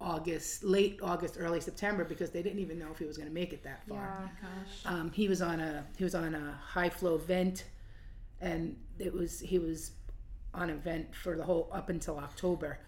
August, 0.00 0.62
late 0.62 1.00
August, 1.02 1.36
early 1.38 1.60
September, 1.60 2.04
because 2.04 2.30
they 2.30 2.42
didn't 2.42 2.58
even 2.58 2.78
know 2.78 2.88
if 2.92 2.98
he 2.98 3.06
was 3.06 3.16
going 3.16 3.28
to 3.28 3.34
make 3.34 3.52
it 3.52 3.62
that 3.64 3.86
far. 3.88 4.30
Gosh. 4.42 4.92
Um, 4.92 5.10
he 5.12 5.28
was 5.28 5.40
on 5.40 5.60
a 5.60 5.84
he 5.96 6.04
was 6.04 6.14
on 6.14 6.34
a 6.34 6.58
high 6.62 6.90
flow 6.90 7.16
vent, 7.16 7.64
and 8.40 8.76
it 8.98 9.12
was 9.12 9.40
he 9.40 9.58
was 9.58 9.92
on 10.52 10.70
a 10.70 10.74
vent 10.74 11.14
for 11.14 11.36
the 11.36 11.42
whole 11.44 11.70
up 11.72 11.88
until 11.88 12.18
October. 12.18 12.78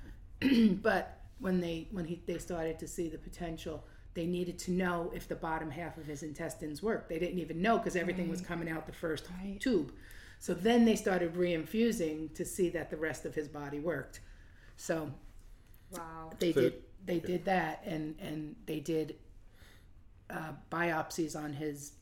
but 0.83 1.21
when 1.39 1.61
they 1.61 1.89
when 1.93 2.05
he 2.05 2.21
they 2.27 2.39
started 2.39 2.79
to 2.81 2.87
see 2.87 3.09
the 3.09 3.19
potential, 3.19 3.85
they 4.13 4.27
needed 4.27 4.59
to 4.59 4.71
know 4.73 5.11
if 5.15 5.27
the 5.29 5.35
bottom 5.35 5.71
half 5.71 5.97
of 5.97 6.05
his 6.05 6.23
intestines 6.23 6.83
worked. 6.83 7.09
They 7.09 7.19
didn't 7.19 7.39
even 7.39 7.63
know 7.63 7.79
because 7.79 7.97
everything 7.97 8.29
was 8.29 8.43
coming 8.43 8.69
out 8.69 8.87
the 8.87 8.93
first 8.93 9.25
Right. 9.43 9.59
tube. 9.61 9.93
So 10.41 10.53
then 10.55 10.85
they 10.85 10.95
started 10.95 11.35
reinfusing 11.35 12.35
to 12.35 12.45
see 12.45 12.69
that 12.71 12.91
the 12.91 12.97
rest 12.97 13.25
of 13.25 13.35
his 13.35 13.49
body 13.49 13.81
worked. 13.81 14.21
So 14.77 15.11
Wow. 15.91 16.33
they 16.39 16.53
So- 16.53 16.61
did 16.61 16.83
they 17.09 17.19
did 17.19 17.45
that 17.47 17.83
and 17.85 18.15
and 18.21 18.55
they 18.67 18.81
did 18.81 19.17
uh, 20.31 20.53
biopsies 20.71 21.35
on 21.35 21.53
his 21.53 21.93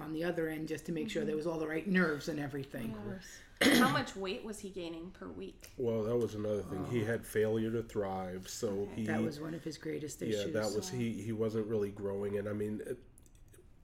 on 0.00 0.12
the 0.12 0.24
other 0.24 0.48
end 0.48 0.68
just 0.68 0.86
to 0.86 0.92
make 0.92 1.10
sure 1.10 1.24
there 1.24 1.36
was 1.36 1.46
all 1.46 1.58
the 1.58 1.66
right 1.66 1.86
nerves 1.86 2.28
and 2.28 2.38
everything. 2.40 2.94
How 3.78 3.88
much 3.88 4.14
weight 4.14 4.44
was 4.44 4.60
he 4.60 4.70
gaining 4.70 5.10
per 5.10 5.26
week? 5.26 5.70
well 5.76 6.04
that 6.04 6.16
was 6.16 6.34
another 6.34 6.62
thing. 6.62 6.86
He 6.90 7.02
had 7.04 7.26
failure 7.26 7.70
to 7.72 7.82
thrive 7.82 8.48
so 8.48 8.88
he 8.94 9.04
That 9.06 9.20
was 9.22 9.40
one 9.40 9.52
of 9.54 9.64
his 9.64 9.76
greatest 9.76 10.22
issues. 10.22 10.46
yeah 10.54 10.60
that 10.62 10.72
was 10.74 10.88
he 10.88 11.12
he 11.12 11.32
wasn't 11.32 11.66
really 11.66 11.90
growing 11.90 12.38
and 12.38 12.48
i 12.48 12.52
mean 12.52 12.80
it, 12.86 12.98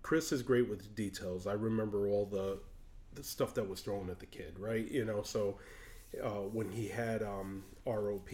chris 0.03 0.31
is 0.33 0.43
great 0.43 0.69
with 0.69 0.95
details. 0.95 1.47
I 1.47 1.55
remember 1.55 2.07
all 2.09 2.27
the 2.27 2.61
the 3.15 3.25
stuff 3.25 3.55
that 3.55 3.69
was 3.69 3.81
thrown 3.81 4.11
at 4.11 4.21
the 4.21 4.27
kid 4.27 4.59
right? 4.59 4.89
You 4.89 5.05
know 5.05 5.23
so 5.23 5.59
uh, 6.23 6.47
when 6.53 6.71
he 6.71 6.87
had 6.87 7.23
um 7.25 7.65
rop 7.85 8.29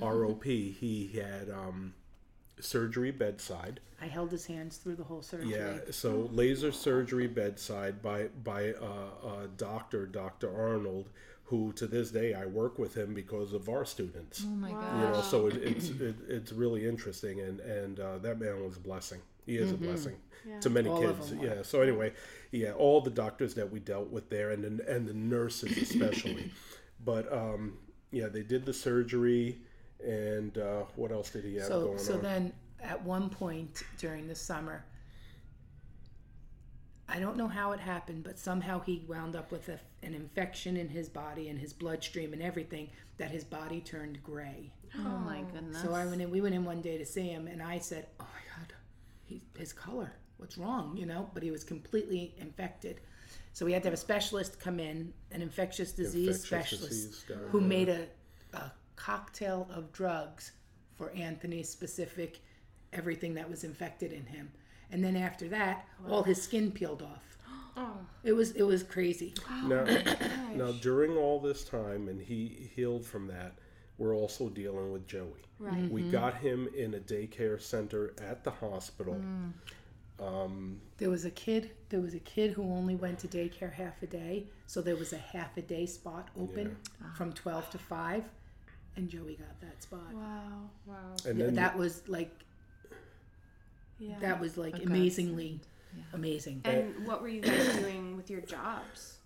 rop 0.00 0.44
he 0.44 1.10
had 1.14 1.50
um 1.50 1.94
surgery 2.60 3.10
bedside. 3.10 3.80
I 4.00 4.06
held 4.06 4.30
his 4.30 4.46
hands 4.46 4.76
through 4.76 4.96
the 4.96 5.04
whole 5.04 5.22
surgery. 5.22 5.50
yeah 5.52 5.78
so 5.90 6.28
laser 6.32 6.72
surgery 6.72 7.26
bedside 7.26 8.02
by 8.02 8.28
by 8.44 8.72
uh, 8.72 9.42
a 9.44 9.48
doctor 9.56 10.06
dr 10.06 10.46
arnold 10.48 11.08
who 11.44 11.72
to 11.74 11.86
this 11.86 12.10
day 12.10 12.34
i 12.34 12.46
work 12.46 12.78
with 12.78 12.96
him 12.96 13.14
because 13.14 13.52
of 13.52 13.68
our 13.68 13.84
students. 13.84 14.42
Oh 14.46 14.50
my 14.50 14.70
god. 14.70 15.00
you 15.00 15.08
know 15.08 15.20
so 15.22 15.46
it, 15.48 15.54
it's 15.62 15.88
it, 15.90 16.16
it's 16.28 16.52
really 16.52 16.86
interesting 16.86 17.40
and 17.40 17.60
and 17.60 18.00
uh, 18.00 18.18
that 18.18 18.38
man 18.38 18.62
was 18.64 18.76
a 18.76 18.80
blessing. 18.80 19.20
He 19.46 19.56
is 19.56 19.72
a 19.72 19.76
blessing 19.76 20.16
to 20.60 20.70
many 20.70 20.88
All 20.88 21.00
kids. 21.00 21.32
yeah 21.40 21.62
so 21.62 21.80
anyway 21.82 22.12
yeah 22.52 22.72
all 22.72 23.00
the 23.00 23.10
doctors 23.10 23.54
that 23.54 23.70
we 23.70 23.78
dealt 23.80 24.10
with 24.10 24.28
there 24.30 24.50
and 24.50 24.62
the, 24.78 24.88
and 24.94 25.06
the 25.08 25.14
nurses 25.14 25.76
especially. 25.78 26.50
But 27.04 27.32
um 27.32 27.78
yeah 28.12 28.28
they 28.28 28.42
did 28.42 28.64
the 28.66 28.72
surgery 28.72 29.58
and 30.04 30.58
uh, 30.58 30.82
what 30.96 31.12
else 31.12 31.30
did 31.30 31.44
he 31.44 31.56
have 31.56 31.66
So 31.66 31.86
going 31.86 31.98
so 31.98 32.14
on 32.14 32.22
then 32.22 32.52
at 32.82 33.02
one 33.02 33.28
point 33.28 33.82
during 33.98 34.26
the 34.28 34.34
summer 34.34 34.84
I 37.12 37.18
don't 37.18 37.36
know 37.36 37.48
how 37.48 37.72
it 37.72 37.80
happened, 37.80 38.24
but 38.24 38.38
somehow 38.38 38.80
he 38.80 39.04
wound 39.06 39.36
up 39.36 39.52
with 39.52 39.68
a, 39.68 39.78
an 40.02 40.14
infection 40.14 40.78
in 40.78 40.88
his 40.88 41.10
body 41.10 41.48
and 41.48 41.58
his 41.58 41.72
bloodstream 41.72 42.32
and 42.32 42.42
everything 42.42 42.88
that 43.18 43.30
his 43.30 43.44
body 43.44 43.82
turned 43.82 44.22
gray. 44.22 44.72
Oh 44.98 45.18
my 45.18 45.42
goodness. 45.52 45.82
So 45.82 45.92
I 45.92 46.06
went 46.06 46.22
in. 46.22 46.30
We 46.30 46.40
went 46.40 46.54
in 46.54 46.64
one 46.64 46.80
day 46.80 46.96
to 46.96 47.04
see 47.04 47.28
him, 47.28 47.48
and 47.48 47.62
I 47.62 47.78
said, 47.78 48.06
"Oh 48.18 48.24
my 48.24 48.56
God, 48.56 48.72
he, 49.24 49.42
his 49.58 49.72
color. 49.72 50.12
What's 50.38 50.56
wrong?" 50.56 50.96
You 50.96 51.04
know. 51.04 51.28
But 51.34 51.42
he 51.42 51.50
was 51.50 51.64
completely 51.64 52.34
infected. 52.38 53.00
So 53.52 53.66
we 53.66 53.72
had 53.72 53.82
to 53.82 53.88
have 53.88 53.94
a 53.94 53.98
specialist 53.98 54.58
come 54.58 54.80
in, 54.80 55.12
an 55.30 55.42
infectious 55.42 55.92
disease 55.92 56.42
Infectious 56.42 56.80
specialist, 56.80 56.88
disease 56.88 57.24
guy, 57.28 57.34
who 57.50 57.60
yeah. 57.60 57.66
made 57.66 57.88
a, 57.90 58.06
a 58.54 58.72
cocktail 58.96 59.68
of 59.74 59.92
drugs 59.92 60.52
for 60.94 61.10
Anthony's 61.10 61.68
specific 61.68 62.40
everything 62.92 63.34
that 63.34 63.48
was 63.48 63.64
infected 63.64 64.12
in 64.12 64.26
him. 64.26 64.50
And 64.90 65.02
then 65.02 65.16
after 65.16 65.48
that, 65.48 65.86
all 66.08 66.22
his 66.22 66.42
skin 66.42 66.70
peeled 66.70 67.02
off. 67.02 67.22
Oh. 67.74 67.96
It 68.22 68.32
was 68.32 68.50
it 68.50 68.64
was 68.64 68.82
crazy. 68.82 69.32
now, 69.64 69.84
now 70.54 70.72
during 70.72 71.16
all 71.16 71.40
this 71.40 71.64
time 71.64 72.08
and 72.08 72.20
he 72.20 72.68
healed 72.76 73.06
from 73.06 73.26
that 73.28 73.54
we're 73.96 74.14
also 74.14 74.50
dealing 74.50 74.92
with 74.92 75.06
joey 75.06 75.42
Right. 75.62 75.88
We 75.90 76.02
mm-hmm. 76.02 76.10
got 76.10 76.34
him 76.38 76.68
in 76.76 76.94
a 76.94 76.98
daycare 76.98 77.62
center 77.62 78.14
at 78.20 78.42
the 78.42 78.50
hospital. 78.50 79.14
Mm. 79.14 79.52
Um, 80.20 80.80
There 80.98 81.08
was 81.08 81.24
a 81.24 81.30
kid. 81.30 81.70
There 81.88 82.00
was 82.00 82.14
a 82.14 82.18
kid 82.20 82.50
who 82.50 82.64
only 82.64 82.96
went 82.96 83.20
to 83.20 83.28
daycare 83.28 83.72
half 83.72 84.02
a 84.02 84.06
day, 84.08 84.46
so 84.66 84.80
there 84.82 84.96
was 84.96 85.12
a 85.12 85.18
half 85.18 85.56
a 85.56 85.62
day 85.62 85.86
spot 85.86 86.30
open 86.36 86.76
ah. 87.00 87.12
from 87.14 87.32
twelve 87.32 87.70
to 87.70 87.78
five, 87.78 88.24
and 88.96 89.08
Joey 89.08 89.34
got 89.36 89.60
that 89.60 89.82
spot. 89.82 90.12
Wow. 90.12 90.40
Wow. 90.86 90.94
and 91.26 91.38
Yeah, 91.38 91.46
then 91.46 91.54
that 91.56 91.76
was 91.76 92.06
like 92.08 92.30
Yeah. 93.98 94.18
that 94.20 94.40
was 94.40 94.56
like 94.56 94.74
Okay. 94.74 94.84
amazingly 94.84 95.60
amazing. 96.12 96.60
and 96.64 97.06
what 97.06 97.22
were 97.22 97.28
you 97.28 97.40
guys 97.40 97.76
doing 97.76 98.16
with 98.16 98.30
your 98.30 98.40
jobs? 98.40 99.18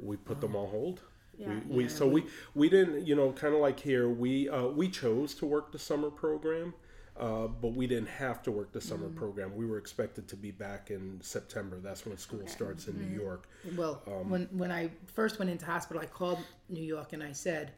we 0.00 0.16
put 0.16 0.40
them 0.40 0.56
on 0.56 0.68
hold. 0.70 1.00
Yeah. 1.38 1.48
We, 1.68 1.84
we 1.84 1.88
so 1.88 2.06
we 2.06 2.24
we 2.54 2.68
didn't 2.68 3.06
you 3.06 3.14
know 3.14 3.32
kind 3.32 3.54
of 3.54 3.60
like 3.60 3.78
here 3.80 4.08
we 4.08 4.48
uh, 4.48 4.66
we 4.66 4.88
chose 4.88 5.34
to 5.36 5.46
work 5.46 5.72
the 5.72 5.78
summer 5.78 6.10
program, 6.10 6.74
uh, 7.18 7.46
but 7.46 7.74
we 7.74 7.86
didn't 7.86 8.08
have 8.08 8.42
to 8.44 8.50
work 8.52 8.72
the 8.72 8.80
summer 8.80 9.08
program. 9.08 9.54
We 9.56 9.66
were 9.66 9.78
expected 9.78 10.26
to 10.28 10.36
be 10.36 10.50
back 10.50 10.90
in 10.90 11.20
September. 11.22 11.78
That's 11.80 12.04
when 12.06 12.16
school 12.18 12.46
starts 12.46 12.86
in 12.88 12.98
New 12.98 13.16
York. 13.20 13.48
Well, 13.76 13.94
when 14.28 14.46
when 14.52 14.70
I 14.72 14.90
first 15.06 15.38
went 15.38 15.50
into 15.50 15.64
hospital, 15.66 16.02
I 16.02 16.06
called 16.06 16.38
New 16.68 16.82
York 16.84 17.12
and 17.12 17.22
I 17.22 17.32
said, 17.32 17.72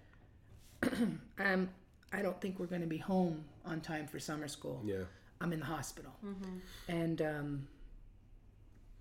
"I'm 1.39 1.69
I 2.12 2.23
don't 2.23 2.41
think 2.41 2.59
we're 2.59 2.67
going 2.67 2.81
to 2.83 2.87
be 2.87 2.99
home 2.99 3.45
on 3.65 3.81
time 3.81 4.07
for 4.07 4.19
summer 4.19 4.49
school. 4.49 4.83
Yeah, 4.85 5.03
I'm 5.41 5.53
in 5.53 5.61
the 5.61 5.67
hospital." 5.67 6.12
Mm-hmm. 6.25 6.59
And 6.89 7.23
um, 7.23 7.69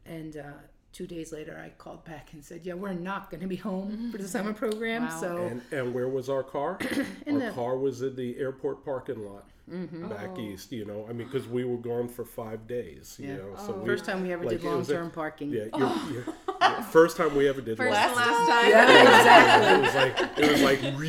and 0.06 0.38
uh, 0.38 0.44
two 0.92 1.08
days 1.08 1.32
later, 1.32 1.60
I 1.64 1.70
called 1.78 2.04
back 2.06 2.34
and 2.34 2.44
said, 2.44 2.62
"Yeah, 2.64 2.74
we're 2.74 2.94
not 2.94 3.30
going 3.30 3.42
to 3.42 3.48
be 3.48 3.56
home 3.56 4.12
for 4.12 4.18
the 4.18 4.28
summer 4.28 4.54
program." 4.54 5.04
Wow. 5.06 5.20
So 5.20 5.38
and 5.38 5.62
and 5.72 5.94
where 5.94 6.08
was 6.08 6.30
our 6.30 6.44
car? 6.44 6.78
In 7.26 7.42
our 7.42 7.48
the- 7.50 7.52
car 7.56 7.78
was 7.78 8.02
in 8.02 8.16
the 8.16 8.38
airport 8.38 8.84
parking 8.86 9.26
lot. 9.26 9.46
mm-hmm. 9.72 10.08
Back 10.10 10.38
east, 10.38 10.72
you 10.72 10.86
know, 10.86 11.08
I 11.10 11.14
mean, 11.14 11.28
because 11.28 11.48
we 11.48 11.64
were 11.64 11.78
gone 11.78 12.08
for 12.08 12.24
five 12.24 12.68
days, 12.68 13.18
you 13.20 13.30
Yeah. 13.30 13.38
know. 13.38 13.56
So 13.66 13.74
we, 13.74 13.86
first 13.88 14.06
time 14.06 14.22
we 14.22 14.32
ever 14.32 14.44
like, 14.44 14.58
did 14.58 14.64
it 14.64 14.68
long 14.70 14.78
was 14.80 14.90
a- 14.92 14.94
term 14.94 15.10
parking. 15.10 15.50
yeah, 15.50 15.66
you're, 15.76 16.14
you're, 16.14 16.26
yeah, 16.62 16.82
first 16.84 17.18
time 17.18 17.36
we 17.36 17.48
ever 17.50 17.62
did 17.62 17.76
First 17.78 17.92
long 17.92 18.04
and 18.10 18.16
last 18.16 18.48
time. 18.50 18.70
Yeah, 18.70 19.08
exactly. 19.18 19.74
it 19.74 19.82
was 19.82 19.96
like 19.96 20.38
it 20.40 20.52
was 20.52 20.62
like 20.62 21.00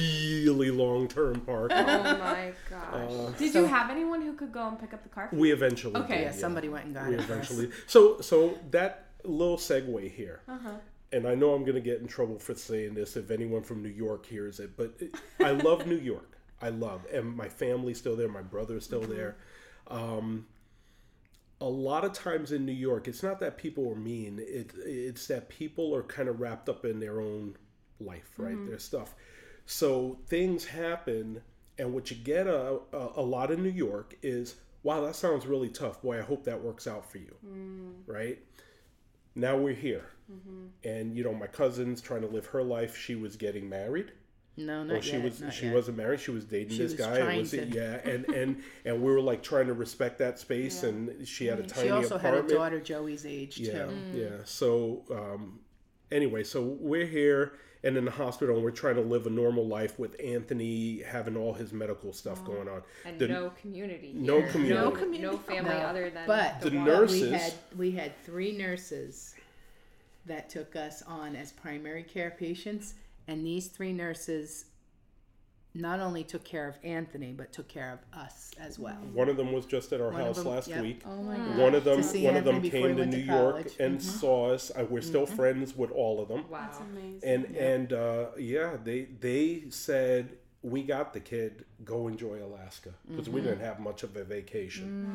really 0.47 0.71
long 0.71 1.09
term 1.09 1.41
park. 1.41 1.73
Oh 1.75 1.85
my 2.19 2.53
gosh. 2.71 3.11
Uh, 3.11 3.31
Did 3.39 3.55
you 3.55 3.65
have 3.65 3.91
anyone 3.91 4.23
who 4.23 4.33
could 4.35 4.53
go 4.53 4.69
and 4.69 4.79
pick 4.79 4.95
up 4.95 5.03
the 5.03 5.09
car? 5.09 5.29
for 5.29 5.37
we 5.37 5.51
eventually 5.53 5.97
Okay. 5.97 6.19
did, 6.19 6.23
Yeah, 6.25 6.33
somebody 6.33 6.69
went 6.69 6.85
and 6.87 6.95
got 6.95 7.09
we 7.09 7.15
it. 7.15 7.23
for 7.23 7.23
us. 7.23 7.31
eventually 7.51 7.71
so 7.87 8.21
so 8.21 8.59
that 8.71 9.09
little 9.25 9.57
segue 9.57 10.11
here 10.13 10.41
Uh-huh. 10.49 10.71
and 11.13 11.27
i 11.27 11.35
know 11.35 11.53
i'm 11.55 11.63
going 11.63 11.75
to 11.75 11.81
get 11.81 12.01
in 12.01 12.07
trouble 12.07 12.39
for 12.39 12.55
saying 12.55 12.95
this 12.95 13.17
if 13.17 13.31
anyone 13.33 13.63
from 13.63 13.83
new 13.83 13.89
york 13.89 14.25
hears 14.27 14.61
it 14.61 14.77
but 14.77 14.95
it, 15.01 15.15
i 15.41 15.51
love 15.51 15.85
new 15.87 15.97
york 15.99 16.39
i 16.63 16.69
love 16.69 17.05
and 17.13 17.37
my 17.37 17.49
family's 17.49 17.99
still 17.99 18.15
there 18.15 18.29
my 18.29 18.43
brother's 18.43 18.85
still 18.85 19.01
Mm-hmm. 19.01 19.17
there 19.17 19.37
um, 19.89 20.47
a 21.61 21.65
lot 21.69 22.05
of 22.05 22.13
times 22.13 22.53
in 22.53 22.65
new 22.65 22.73
york 22.73 23.09
it's 23.09 23.23
not 23.23 23.41
that 23.41 23.57
people 23.57 23.91
are 23.91 23.97
mean 23.97 24.39
it, 24.41 24.71
it's 24.85 25.27
that 25.27 25.49
people 25.49 25.95
are 25.95 26.03
kind 26.05 26.29
of 26.29 26.41
wrapped 26.41 26.69
up 26.69 26.85
in 26.85 27.01
their 27.01 27.21
own 27.21 27.57
life 28.01 28.31
right 28.39 28.55
Mm-hmm. 28.55 28.69
their 28.69 28.79
stuff 28.79 29.15
so 29.67 30.19
things 30.29 30.65
happen 30.65 31.41
and 31.79 31.93
what 31.93 32.11
you 32.11 32.17
get 32.17 32.47
a, 32.47 32.79
a, 32.93 33.09
a 33.17 33.23
lot 33.23 33.51
in 33.51 33.63
new 33.63 33.69
york 33.69 34.15
is 34.23 34.55
wow 34.83 35.01
that 35.01 35.15
sounds 35.17 35.47
really 35.47 35.69
tough 35.69 36.01
boy 36.03 36.19
i 36.19 36.23
hope 36.23 36.45
that 36.45 36.61
works 36.63 36.87
out 36.87 37.11
for 37.11 37.19
you 37.19 37.35
Mm. 37.47 37.93
right 38.07 38.39
now 39.35 39.57
we're 39.57 39.75
here 39.75 40.05
Mm-hmm. 40.33 40.67
and 40.89 41.17
you 41.17 41.23
know 41.23 41.33
my 41.33 41.47
cousin's 41.47 42.01
trying 42.01 42.23
to 42.23 42.27
live 42.27 42.47
her 42.47 42.61
life 42.65 42.97
she 42.97 43.15
was 43.15 43.37
getting 43.37 43.69
married 43.69 44.11
No, 44.57 44.83
not 44.83 44.95
well, 44.95 45.01
she 45.01 45.13
yet. 45.13 45.23
was 45.25 45.41
not 45.41 45.53
she 45.55 45.67
yet. 45.67 45.75
wasn't 45.77 45.99
married 45.99 46.19
she 46.19 46.33
was 46.33 46.45
dating 46.45 46.71
She 46.77 46.79
this 46.83 46.97
was 46.99 47.07
guy 47.07 47.33
It 47.35 47.39
was 47.39 47.51
to. 47.53 47.65
yeah 47.67 48.01
and 48.05 48.25
and 48.31 48.61
and 48.85 49.01
we 49.01 49.13
were 49.13 49.21
like 49.21 49.45
trying 49.45 49.69
to 49.69 49.73
respect 49.73 50.19
that 50.19 50.41
space 50.41 50.83
and 50.83 51.29
she 51.29 51.47
had 51.47 51.61
a 51.61 51.63
tiny 51.63 51.87
She 51.87 51.91
also 51.93 52.19
had 52.19 52.31
apartment 52.35 52.51
a 52.51 52.55
daughter 52.57 52.81
Joey's 52.81 53.25
age 53.25 53.61
yeah 53.61 53.85
too. 53.85 53.91
yeah 54.15 54.29
so 54.45 55.05
um 55.13 55.61
anyway 56.13 56.43
so 56.45 56.63
we're 56.63 57.07
here 57.07 57.53
and 57.83 57.97
in 57.97 58.05
the 58.05 58.11
hospital 58.11 58.57
and 58.57 58.65
we're 58.65 58.71
trying 58.71 58.95
to 58.97 59.01
live 59.01 59.27
a 59.27 59.31
normal 59.31 59.67
life 59.67 59.99
with 59.99 60.17
anthony 60.23 61.03
having 61.03 61.37
all 61.37 61.53
his 61.53 61.73
medical 61.73 62.13
stuff 62.13 62.45
going 62.45 62.69
on 62.69 62.83
and 63.05 63.19
the- 63.19 63.29
no 63.29 63.51
community. 63.61 64.13
no 64.15 64.43
community. 64.43 65.21
No, 65.21 65.33
No 65.33 65.39
family 65.39 65.71
No. 65.75 65.81
other 65.81 66.11
than 66.11 66.27
But 66.27 66.61
The 66.61 66.71
one. 66.71 66.85
nurses- 66.85 67.23
we 67.23 67.31
had 67.31 67.53
we 67.77 67.91
had 67.93 68.13
three 68.25 68.57
nurses 68.57 69.35
that 70.27 70.49
took 70.51 70.75
us 70.75 71.03
on 71.03 71.37
as 71.37 71.53
primary 71.53 72.03
care 72.03 72.31
patients, 72.37 72.95
and 73.29 73.47
these 73.47 73.69
three 73.69 73.93
nurses 73.93 74.65
not 75.77 76.01
only 76.01 76.25
took 76.25 76.45
care 76.45 76.69
of 76.69 76.77
Anthony 76.83 77.33
but 77.33 77.53
took 77.53 77.69
care 77.69 77.93
of 77.93 78.19
us 78.21 78.51
as 78.59 78.79
well. 78.79 78.97
one 79.13 79.29
of 79.29 79.37
them 79.37 79.53
was 79.53 79.67
just 79.67 79.93
at 79.93 80.01
our 80.01 80.11
One 80.11 80.21
of 80.21 80.27
house 80.29 80.37
them- 80.39 80.47
last 80.49 80.69
yep. 80.69 80.83
week 80.83 81.03
Oh 81.07 81.23
my 81.23 81.37
god. 81.37 81.59
one 81.59 81.75
of 81.75 81.85
them 81.85 81.99
To 81.99 82.03
see 82.03 82.25
one 82.25 82.37
of 82.37 82.45
them 82.45 82.57
Anthony 82.57 82.71
before 82.71 82.89
he 82.89 82.95
came 82.95 82.97
to 82.97 83.03
went 83.03 83.13
to 83.13 83.19
new 83.19 83.25
york 83.25 83.53
college. 83.57 83.77
and 83.79 83.99
mm-hmm. 83.99 84.19
saw 84.19 84.51
us 84.53 84.71
I, 84.77 84.83
we're 84.83 85.01
still 85.03 85.27
mm-hmm. 85.27 85.37
friends 85.37 85.77
with 85.77 85.91
all 85.91 86.21
of 86.21 86.29
them 86.29 86.45
Wow. 86.49 86.61
That's 86.63 86.81
amazing. 86.81 87.21
and 87.25 87.57
and 87.57 87.93
uh, 87.93 88.27
yeah, 88.39 88.77
they 88.83 89.09
they 89.21 89.65
said 89.71 90.37
we 90.63 90.83
got 90.83 91.13
the 91.13 91.21
kid. 91.21 91.65
Go 91.85 92.09
enjoy 92.09 92.43
Alaska 92.45 92.91
because 93.09 93.29
we 93.29 93.41
mm-hmm. 93.41 93.51
didn't 93.51 93.65
have 93.65 93.79
much 93.79 94.03
of 94.03 94.17
a 94.17 94.25
vacation. 94.25 95.07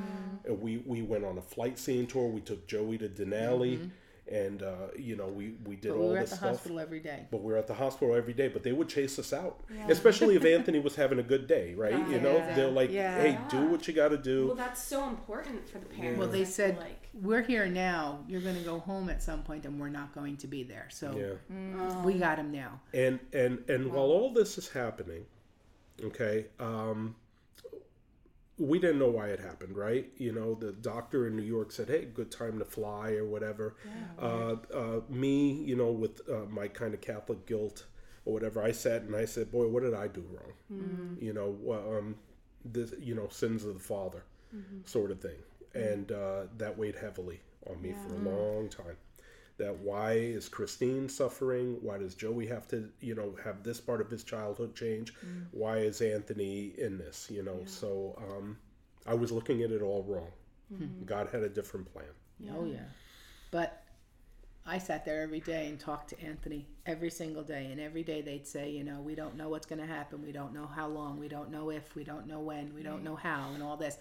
Mm. 0.46 0.50
And 0.50 0.62
we 0.62 0.78
we 0.86 1.02
went 1.02 1.26
on 1.26 1.38
a 1.38 1.42
flight 1.42 1.78
scene 1.78 2.08
tour. 2.08 2.28
We 2.30 2.40
took 2.40 2.68
Joey 2.68 2.98
to 3.00 3.10
Denali, 3.10 3.90
and 4.32 4.64
uh, 4.64 4.88
you 4.98 5.16
know 5.16 5.28
we 5.28 5.56
we 5.66 5.76
did 5.76 5.90
But 5.92 5.98
all 5.98 6.08
we 6.08 6.14
were 6.14 6.18
at 6.18 6.22
this 6.22 6.30
the 6.32 6.36
stuff. 6.38 6.50
hospital 6.52 6.80
every 6.80 7.00
day. 7.00 7.26
But 7.30 7.42
we 7.44 7.52
were 7.52 7.58
at 7.58 7.68
the 7.68 7.74
hospital 7.74 8.16
every 8.16 8.34
day. 8.34 8.48
But 8.48 8.64
they 8.64 8.72
would 8.72 8.90
chase 8.90 9.20
us 9.20 9.34
out, 9.34 9.60
especially 9.90 10.36
if 10.36 10.46
Anthony 10.58 10.80
was 10.80 10.96
having 10.96 11.20
a 11.20 11.24
good 11.24 11.48
day, 11.48 11.74
right? 11.76 11.98
You 12.10 12.20
know, 12.20 12.38
Yeah. 12.38 12.56
they're 12.56 12.72
like, 12.72 12.92
Yeah. 12.92 13.22
"Hey, 13.22 13.38
do 13.50 13.66
what 13.68 13.88
you 13.88 13.94
got 13.94 14.10
to 14.10 14.18
do." 14.18 14.48
well, 14.48 14.56
that's 14.56 14.82
so 14.82 15.08
important 15.08 15.70
for 15.70 15.80
the 15.80 15.86
parents. 15.86 16.20
Well, 16.20 16.30
they 16.30 16.46
said 16.46 16.78
like. 16.78 17.10
we're 17.14 17.42
here 17.44 17.68
now. 17.68 18.24
You're 18.28 18.42
going 18.42 18.56
to 18.56 18.64
go 18.64 18.80
home 18.80 19.10
at 19.10 19.22
some 19.22 19.44
point, 19.44 19.66
and 19.66 19.80
we're 19.80 19.90
not 19.90 20.14
going 20.16 20.38
to 20.38 20.48
be 20.48 20.64
there. 20.64 20.88
So 20.90 21.38
yeah. 21.50 22.02
we 22.04 22.14
got 22.16 22.38
him 22.40 22.52
now. 22.52 22.80
and 22.94 23.20
and 23.34 23.60
and 23.70 23.92
while 23.92 24.06
all 24.06 24.32
this 24.34 24.58
is 24.58 24.70
happening 24.70 25.26
okay 26.04 26.48
um 26.60 27.16
we 28.62 28.80
didn't 28.80 29.00
know 29.00 29.10
why 29.10 29.28
it 29.28 29.40
happened 29.40 29.76
right? 29.78 30.10
You 30.18 30.32
know 30.34 30.56
the 30.56 30.72
doctor 30.74 31.28
in 31.28 31.36
new 31.36 31.44
york 31.44 31.72
said 31.72 31.88
hey 31.90 32.06
good 32.06 32.32
time 32.32 32.60
to 32.60 32.66
fly 32.66 33.12
or 33.14 33.26
whatever. 33.26 33.76
Uh, 34.20 34.56
uh, 34.74 35.02
me 35.10 35.52
you 35.54 35.76
know 35.76 35.92
with 35.92 36.22
uh, 36.30 36.46
my 36.50 36.68
kind 36.68 36.94
of 36.94 37.02
catholic 37.02 37.46
guilt 37.48 37.86
or 38.26 38.34
whatever 38.34 38.62
i 38.62 38.72
sat 38.72 39.02
and 39.04 39.16
i 39.16 39.26
said 39.26 39.52
boy 39.52 39.68
what 39.68 39.84
did 39.84 39.94
i 39.94 40.08
do 40.08 40.24
wrong? 40.32 40.54
You 41.20 41.34
know 41.34 41.56
um 41.98 42.16
this 42.66 42.94
you 43.00 43.16
know 43.16 43.28
sins 43.30 43.66
of 43.66 43.74
the 43.74 43.80
father 43.80 44.24
sort 44.86 45.12
of 45.12 45.22
thing. 45.22 45.40
And 45.76 46.12
uh, 46.12 46.44
that 46.58 46.78
weighed 46.78 46.96
heavily 46.96 47.40
on 47.70 47.82
me 47.82 47.94
for 47.94 48.14
a 48.16 48.20
long 48.20 48.70
time 48.70 48.98
that 49.62 49.78
why 49.78 50.14
is 50.14 50.50
Kristine 50.50 51.10
suffering? 51.10 51.78
Why 51.82 51.98
does 51.98 52.16
Joey 52.16 52.48
have 52.48 52.68
to, 52.70 52.90
you 53.00 53.16
know, 53.16 53.36
have 53.44 53.64
this 53.64 53.80
part 53.80 54.02
of 54.02 54.10
his 54.10 54.24
childhood 54.24 54.76
change? 54.76 55.14
Why 55.52 55.78
is 55.78 56.02
Anthony 56.02 56.74
in 56.78 56.98
this? 56.98 57.30
You 57.30 57.44
know, 57.44 57.62
so 57.66 58.16
um, 58.18 58.58
I 59.06 59.14
was 59.14 59.32
looking 59.32 59.62
at 59.62 59.72
it 59.72 59.82
all 59.82 60.04
wrong. 60.04 60.32
God 61.06 61.30
had 61.32 61.44
a 61.44 61.50
different 61.50 61.92
plan. 61.92 62.06
Oh 62.56 62.66
yeah. 62.66 62.80
But 63.52 63.84
I 64.66 64.78
sat 64.78 65.06
there 65.06 65.22
every 65.22 65.40
day 65.40 65.68
and 65.68 65.80
talked 65.80 66.10
to 66.10 66.22
Anthony 66.22 66.68
every 66.86 67.10
single 67.10 67.44
day, 67.44 67.70
and 67.72 67.82
every 67.82 68.04
day 68.04 68.22
they'd 68.22 68.48
say, 68.48 68.70
you 68.70 68.84
know, 68.84 69.02
we 69.02 69.16
don't 69.16 69.36
know 69.36 69.50
what's 69.50 69.66
going 69.66 69.82
to 69.82 69.88
happen, 69.88 70.22
we 70.24 70.32
don't 70.32 70.54
know 70.54 70.68
how 70.68 70.88
long, 70.88 71.20
we 71.20 71.28
don't 71.28 71.52
know 71.52 71.72
if, 71.72 71.96
we 71.96 72.04
don't 72.04 72.28
know 72.28 72.40
when, 72.40 72.74
we 72.74 72.84
don't 72.84 73.04
know 73.04 73.16
how, 73.16 73.52
and 73.54 73.64
all 73.64 73.76
this. 73.76 73.98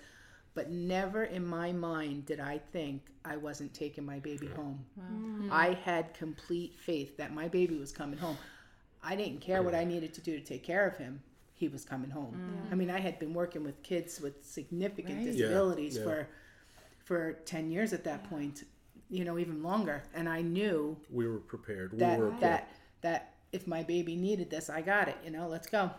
But 0.55 0.71
never 0.71 1.25
in 1.25 1.47
my 1.47 1.73
mind 1.73 2.27
did 2.27 2.41
I 2.41 2.59
think 2.73 3.03
I 3.25 3.37
wasn't 3.37 3.73
taking 3.73 4.05
my 4.05 4.19
baby 4.19 4.49
home. 4.49 4.85
Mm. 5.01 5.49
I 5.51 5.75
had 5.85 6.13
complete 6.15 6.75
faith 6.75 7.17
that 7.19 7.33
my 7.33 7.49
baby 7.49 7.77
was 7.77 7.93
coming 7.93 8.19
home. 8.19 8.37
I 9.03 9.15
didn't 9.17 9.41
care 9.41 9.63
what 9.63 9.75
I 9.75 9.85
needed 9.85 10.13
to 10.15 10.21
do 10.21 10.39
to 10.39 10.45
take 10.45 10.63
care 10.63 10.87
of 10.87 10.97
him. 10.97 11.23
He 11.55 11.69
was 11.69 11.85
coming 11.85 12.11
home. 12.11 12.35
Mm. 12.69 12.73
I 12.73 12.75
mean, 12.75 12.91
I 12.91 12.99
had 13.01 13.19
been 13.19 13.33
working 13.33 13.63
with 13.63 13.83
kids 13.83 14.21
with 14.21 14.45
significant 14.45 15.19
Right. 15.19 15.27
Disabilities 15.33 15.97
yeah. 15.97 16.03
for 16.05 16.29
for 17.05 17.33
10 17.45 17.71
years 17.71 17.93
at 17.93 18.05
that 18.05 18.23
point, 18.31 18.63
you 19.09 19.25
know, 19.25 19.37
even 19.39 19.63
longer. 19.63 20.05
And 20.15 20.29
I 20.29 20.43
knew 20.43 20.97
We 21.11 21.27
were 21.27 21.39
prepared. 21.39 21.99
that 21.99 22.19
we 22.19 22.25
were 22.25 22.31
that 22.41 22.69
that 23.03 23.35
if 23.53 23.67
my 23.67 23.83
baby 23.83 24.15
needed 24.17 24.49
this, 24.51 24.71
I 24.71 24.81
got 24.81 25.09
it, 25.09 25.17
you 25.25 25.31
know, 25.31 25.49
let's 25.49 25.69
go. 25.69 25.91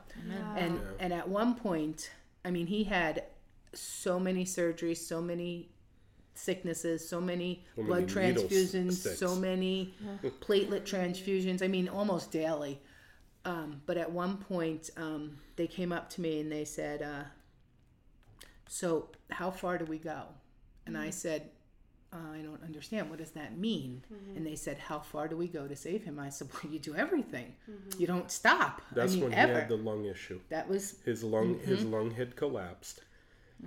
And 0.58 0.80
and 1.00 1.14
at 1.14 1.28
one 1.28 1.56
point, 1.56 2.12
I 2.46 2.52
mean, 2.52 2.68
he 2.68 2.84
had 2.86 3.24
so 3.74 4.20
many 4.20 4.46
surgeries, 4.46 4.98
so 4.98 5.22
many 5.22 5.70
sicknesses, 6.34 7.08
so 7.08 7.20
many 7.22 7.64
So 7.76 7.84
blood 7.84 8.14
many 8.16 8.28
needle 8.30 8.44
transfusions, 8.44 8.94
sticks. 8.94 9.20
so 9.20 9.36
many 9.36 9.94
platelet 10.42 10.82
transfusions. 10.84 11.62
I 11.62 11.68
mean, 11.68 11.88
almost 11.90 12.32
daily. 12.32 12.82
Um, 13.44 13.82
but 13.86 13.98
at 13.98 14.12
one 14.12 14.38
point, 14.38 14.90
um, 14.98 15.38
they 15.56 15.68
came 15.68 15.92
up 15.92 16.10
to 16.12 16.22
me 16.22 16.40
and 16.42 16.52
they 16.52 16.64
said, 16.66 17.02
uh, 17.02 17.24
"So, 18.68 19.10
how 19.30 19.52
far 19.52 19.78
do 19.78 19.86
we 19.86 19.98
go?" 19.98 20.24
And 20.86 20.98
I 20.98 21.10
said, 21.10 21.50
uh, 22.14 22.18
"I 22.34 22.42
don't 22.42 22.62
understand. 22.64 23.10
What 23.10 23.20
does 23.20 23.32
that 23.32 23.58
mean?" 23.58 24.04
And 24.36 24.46
they 24.46 24.56
said, 24.56 24.78
"How 24.78 25.00
far 25.00 25.28
do 25.28 25.36
we 25.38 25.48
go 25.48 25.68
to 25.68 25.76
save 25.76 26.04
him?" 26.04 26.20
I 26.20 26.30
said, 26.30 26.50
"Well, 26.54 26.72
you 26.72 26.80
do 26.80 26.94
everything. 26.96 27.56
You 27.98 28.06
don't 28.08 28.30
stop. 28.30 28.82
That's 28.94 29.14
I 29.14 29.16
mean, 29.16 29.24
when 29.26 29.34
ever." 29.34 29.54
he 29.54 29.60
had 29.60 29.70
the 29.70 29.78
lung 29.78 30.06
issue. 30.06 30.40
that 30.50 30.68
was 30.70 31.00
His 31.04 31.24
lung, 31.24 31.60
his 31.60 31.84
lung 31.84 32.12
had 32.12 32.36
collapsed, 32.36 33.02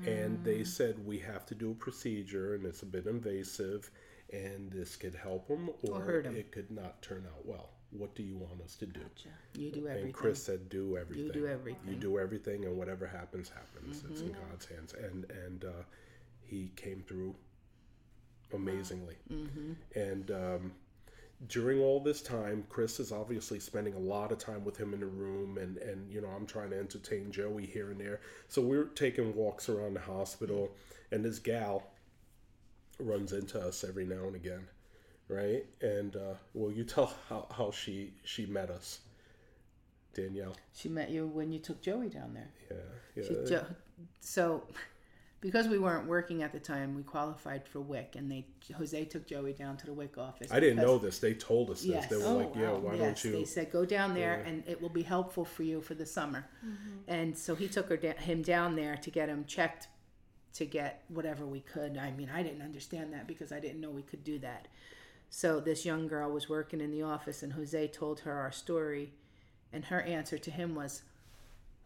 and 0.06 0.38
Mm. 0.38 0.44
they 0.44 0.64
said 0.64 1.04
we 1.06 1.18
have 1.18 1.46
to 1.46 1.54
do 1.54 1.70
a 1.70 1.74
procedure, 1.74 2.54
and 2.54 2.64
it's 2.66 2.82
a 2.82 2.86
bit 2.86 3.06
invasive, 3.06 3.90
and 4.32 4.70
this 4.70 4.96
could 4.96 5.14
help 5.14 5.48
him 5.48 5.70
or, 5.82 6.00
hurt 6.00 6.26
'em. 6.26 6.36
it 6.36 6.50
could 6.52 6.70
not 6.70 7.00
turn 7.02 7.24
out 7.26 7.44
well. 7.46 7.70
What 7.90 8.14
do 8.16 8.22
you 8.24 8.36
want 8.36 8.60
us 8.60 8.74
to 8.78 8.86
do? 8.86 9.00
You 9.56 9.70
do 9.70 9.80
everything. 9.86 10.04
And 10.06 10.14
Chris 10.14 10.42
said, 10.42 10.68
"Do 10.68 10.96
everything. 10.96 11.26
You 11.26 11.32
do 11.32 11.46
everything. 11.46 11.88
You 11.88 11.94
do 11.96 12.18
everything, 12.18 12.64
and 12.64 12.76
whatever 12.76 13.06
happens, 13.06 13.48
happens. 13.50 14.02
It's 14.10 14.20
Mm-hmm. 14.20 14.34
in 14.34 14.48
God's 14.50 14.66
hands." 14.66 14.94
And 14.94 15.30
and 15.30 15.64
uh, 15.64 15.82
he 16.42 16.70
came 16.74 17.02
through 17.02 17.36
amazingly. 18.52 19.16
Mm-hmm. 19.30 19.72
And 19.94 20.30
um, 20.30 20.72
during 21.48 21.80
all 21.80 22.00
this 22.00 22.22
time, 22.22 22.64
Chris 22.68 23.00
is 23.00 23.12
obviously 23.12 23.60
spending 23.60 23.94
a 23.94 23.98
lot 23.98 24.32
of 24.32 24.38
time 24.38 24.64
with 24.64 24.76
him 24.76 24.94
in 24.94 25.00
the 25.00 25.06
room, 25.06 25.58
and 25.58 25.78
and 25.78 26.10
you 26.10 26.20
know 26.20 26.28
I'm 26.28 26.46
trying 26.46 26.70
to 26.70 26.78
entertain 26.78 27.30
Joey 27.30 27.66
here 27.66 27.90
and 27.90 28.00
there. 28.00 28.20
So 28.48 28.62
we're 28.62 28.84
taking 28.86 29.34
walks 29.34 29.68
around 29.68 29.94
the 29.94 30.00
hospital, 30.00 30.70
and 31.10 31.24
this 31.24 31.38
gal 31.38 31.84
runs 32.98 33.32
into 33.32 33.60
us 33.60 33.84
every 33.84 34.04
now 34.04 34.24
and 34.26 34.36
again, 34.36 34.66
right? 35.28 35.64
And 35.80 36.16
uh, 36.16 36.34
will 36.54 36.72
you 36.72 36.84
tell 36.84 37.12
how, 37.28 37.46
how 37.50 37.70
she 37.70 38.14
she 38.24 38.46
met 38.46 38.70
us, 38.70 39.00
Danielle? 40.14 40.56
She 40.74 40.88
met 40.88 41.10
you 41.10 41.26
when 41.26 41.52
you 41.52 41.58
took 41.58 41.82
Joey 41.82 42.08
down 42.08 42.34
there. 42.34 42.50
Yeah, 42.70 43.22
yeah. 43.22 43.48
Jo- 43.48 43.66
so, 44.20 44.64
because 45.44 45.68
we 45.68 45.78
weren't 45.78 46.06
working 46.08 46.42
at 46.42 46.52
the 46.52 46.58
time, 46.58 46.94
we 46.94 47.02
qualified 47.02 47.68
for 47.68 47.78
WIC, 47.78 48.16
and 48.16 48.32
they 48.32 48.46
Jose 48.78 49.04
took 49.04 49.26
Joey 49.26 49.52
down 49.52 49.76
to 49.76 49.84
the 49.84 49.92
WIC 49.92 50.16
office. 50.16 50.50
I 50.50 50.58
didn't 50.58 50.78
know 50.78 50.96
this. 50.96 51.18
They 51.18 51.34
told 51.34 51.68
us 51.70 51.82
this. 51.82 51.90
Yes. 51.90 52.06
They 52.08 52.16
were 52.16 52.24
Oh, 52.24 52.36
like, 52.38 52.54
"Yeah, 52.56 52.70
oh, 52.70 52.74
wow. 52.76 52.78
why 52.78 52.94
yes, 52.94 53.00
don't 53.02 53.24
you?" 53.24 53.32
they 53.32 53.38
you?" 53.40 53.46
said 53.46 53.70
go 53.70 53.84
down 53.84 54.14
there, 54.14 54.40
Yeah. 54.42 54.48
and 54.50 54.64
it 54.66 54.80
will 54.80 54.88
be 54.88 55.02
helpful 55.02 55.44
for 55.44 55.62
you 55.62 55.82
for 55.82 55.92
the 55.92 56.06
summer. 56.06 56.46
Mm-hmm. 56.64 56.96
And 57.08 57.36
so 57.36 57.54
he 57.54 57.68
took 57.68 57.90
her 57.90 57.98
da- 57.98 58.16
him 58.16 58.40
down 58.40 58.74
there 58.74 58.96
to 58.96 59.10
get 59.10 59.28
him 59.28 59.44
checked, 59.44 59.88
to 60.54 60.64
get 60.64 61.04
whatever 61.08 61.44
we 61.44 61.60
could. 61.60 61.98
I 61.98 62.10
mean, 62.12 62.30
I 62.32 62.42
didn't 62.42 62.62
understand 62.62 63.12
that 63.12 63.26
because 63.26 63.52
I 63.52 63.60
didn't 63.60 63.82
know 63.82 63.90
we 63.90 64.00
could 64.02 64.24
do 64.24 64.38
that. 64.38 64.68
So 65.28 65.60
this 65.60 65.84
young 65.84 66.08
girl 66.08 66.30
was 66.30 66.48
working 66.48 66.80
in 66.80 66.90
the 66.90 67.02
office, 67.02 67.42
and 67.42 67.52
Jose 67.52 67.88
told 67.88 68.20
her 68.20 68.32
our 68.32 68.50
story, 68.52 69.12
and 69.74 69.84
her 69.86 70.00
answer 70.00 70.38
to 70.38 70.50
him 70.50 70.74
was, 70.74 71.02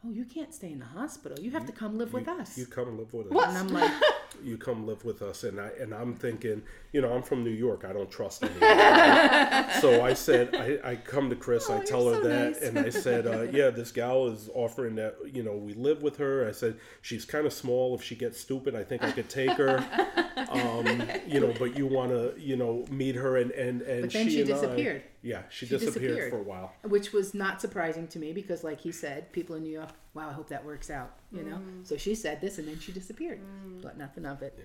"Oh, 0.09 0.13
you 0.13 0.25
can't 0.25 0.55
stay 0.55 0.73
in 0.73 0.79
the 0.79 0.87
hospital. 0.87 1.39
You 1.39 1.51
have 1.51 1.67
to 1.67 1.73
come 1.73 1.99
live 1.99 2.13
with 2.13 2.29
us." 2.29 2.57
You 2.57 2.67
come 2.67 2.97
live 2.99 3.13
with 3.13 3.31
us. 3.31 3.49
and 3.49 3.59
I'm 3.59 3.69
like, 3.69 3.93
you 4.45 4.57
come 4.57 4.87
live 4.87 5.05
with 5.05 5.23
us 5.23 5.45
and 5.45 5.61
I 5.61 5.69
and 5.81 5.93
I'm 5.95 6.15
thinking, 6.15 6.63
you 6.93 7.01
know, 7.01 7.13
I'm 7.13 7.23
from 7.23 7.45
New 7.45 7.51
York. 7.51 7.85
I 7.89 7.93
don't 7.93 8.11
trust 8.11 8.43
anyone. 8.43 8.61
so 9.81 10.05
I 10.05 10.15
said, 10.15 10.55
I, 10.55 10.91
I 10.93 10.97
come 10.97 11.29
to 11.31 11.37
Chris. 11.37 11.69
I 11.71 11.85
tell 11.85 12.09
her 12.09 12.15
so 12.17 12.29
that, 12.29 12.53
nice. 12.53 12.63
and 12.63 12.79
I 12.79 12.89
said, 12.91 13.27
uh, 13.27 13.43
yeah, 13.53 13.71
this 13.71 13.93
gal 13.93 14.27
is 14.29 14.49
offering 14.55 14.95
that. 14.97 15.17
You 15.33 15.43
know, 15.43 15.55
we 15.57 15.75
live 15.75 16.03
with 16.03 16.17
her. 16.19 16.49
I 16.49 16.53
said 16.53 16.77
she's 17.03 17.25
kind 17.25 17.47
of 17.47 17.53
small. 17.53 17.95
If 17.95 18.03
she 18.03 18.15
gets 18.15 18.41
stupid, 18.41 18.75
I 18.75 18.85
think 18.85 19.03
I 19.05 19.11
could 19.13 19.29
take 19.29 19.53
her. 19.53 19.85
Um, 20.39 21.03
you 21.27 21.41
know, 21.41 21.53
but 21.59 21.77
you 21.77 21.87
want 21.87 22.11
to, 22.13 22.33
you 22.39 22.57
know, 22.57 22.85
meet 22.91 23.17
her 23.17 23.37
and 23.39 23.51
and 23.51 23.83
and 23.83 24.03
But 24.03 24.13
then 24.13 24.29
she 24.31 24.41
I- 24.43 24.45
disappeared. 24.45 25.03
yeah, 25.21 25.43
she, 25.51 25.67
She 25.67 25.71
disappeared, 25.77 26.15
disappeared. 26.15 26.31
for 26.31 26.39
a 26.39 26.43
while. 26.43 26.73
which 26.85 27.13
was 27.13 27.35
not 27.35 27.61
surprising 27.61 28.07
to 28.09 28.19
me 28.21 28.33
because 28.33 28.63
like 28.63 28.81
he 28.81 28.93
said 28.93 29.33
people 29.33 29.57
in 29.57 29.65
new 29.65 29.73
york 29.73 29.91
wow 30.19 30.29
i 30.29 30.33
hope 30.33 30.49
that 30.49 30.65
works 30.65 30.91
out 30.91 31.19
you 31.33 31.43
know? 31.43 31.57
Mm. 31.57 31.87
So 31.87 31.97
she 31.97 32.15
said 32.15 32.41
this 32.41 32.59
and 32.59 32.67
then 32.67 32.79
she 32.79 32.93
disappeared. 32.93 33.41
Mm. 33.41 33.83
But 33.83 33.99
nothing 33.99 34.25
of 34.27 34.43
it. 34.43 34.59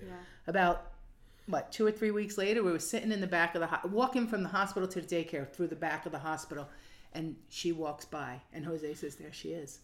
About 0.46 0.90
what 1.46 1.70
two 1.72 1.86
or 1.86 1.92
three 1.92 2.10
weeks 2.10 2.38
later 2.38 2.62
we 2.62 2.72
were 2.72 2.78
sitting 2.78 3.12
in 3.12 3.20
the 3.20 3.26
back 3.26 3.54
of 3.54 3.60
the 3.60 3.66
ho- 3.66 3.88
walking 3.88 4.26
from 4.26 4.42
the 4.42 4.48
hospital 4.48 4.88
to 4.88 5.00
the 5.00 5.06
daycare 5.06 5.50
through 5.52 5.66
the 5.66 5.76
back 5.76 6.06
of 6.06 6.12
the 6.12 6.18
hospital 6.18 6.66
and 7.12 7.36
she 7.50 7.70
walks 7.70 8.06
by 8.06 8.40
and 8.54 8.64
jose 8.64 8.94
says 8.94 9.16
there 9.16 9.32
she 9.32 9.50
is. 9.50 9.80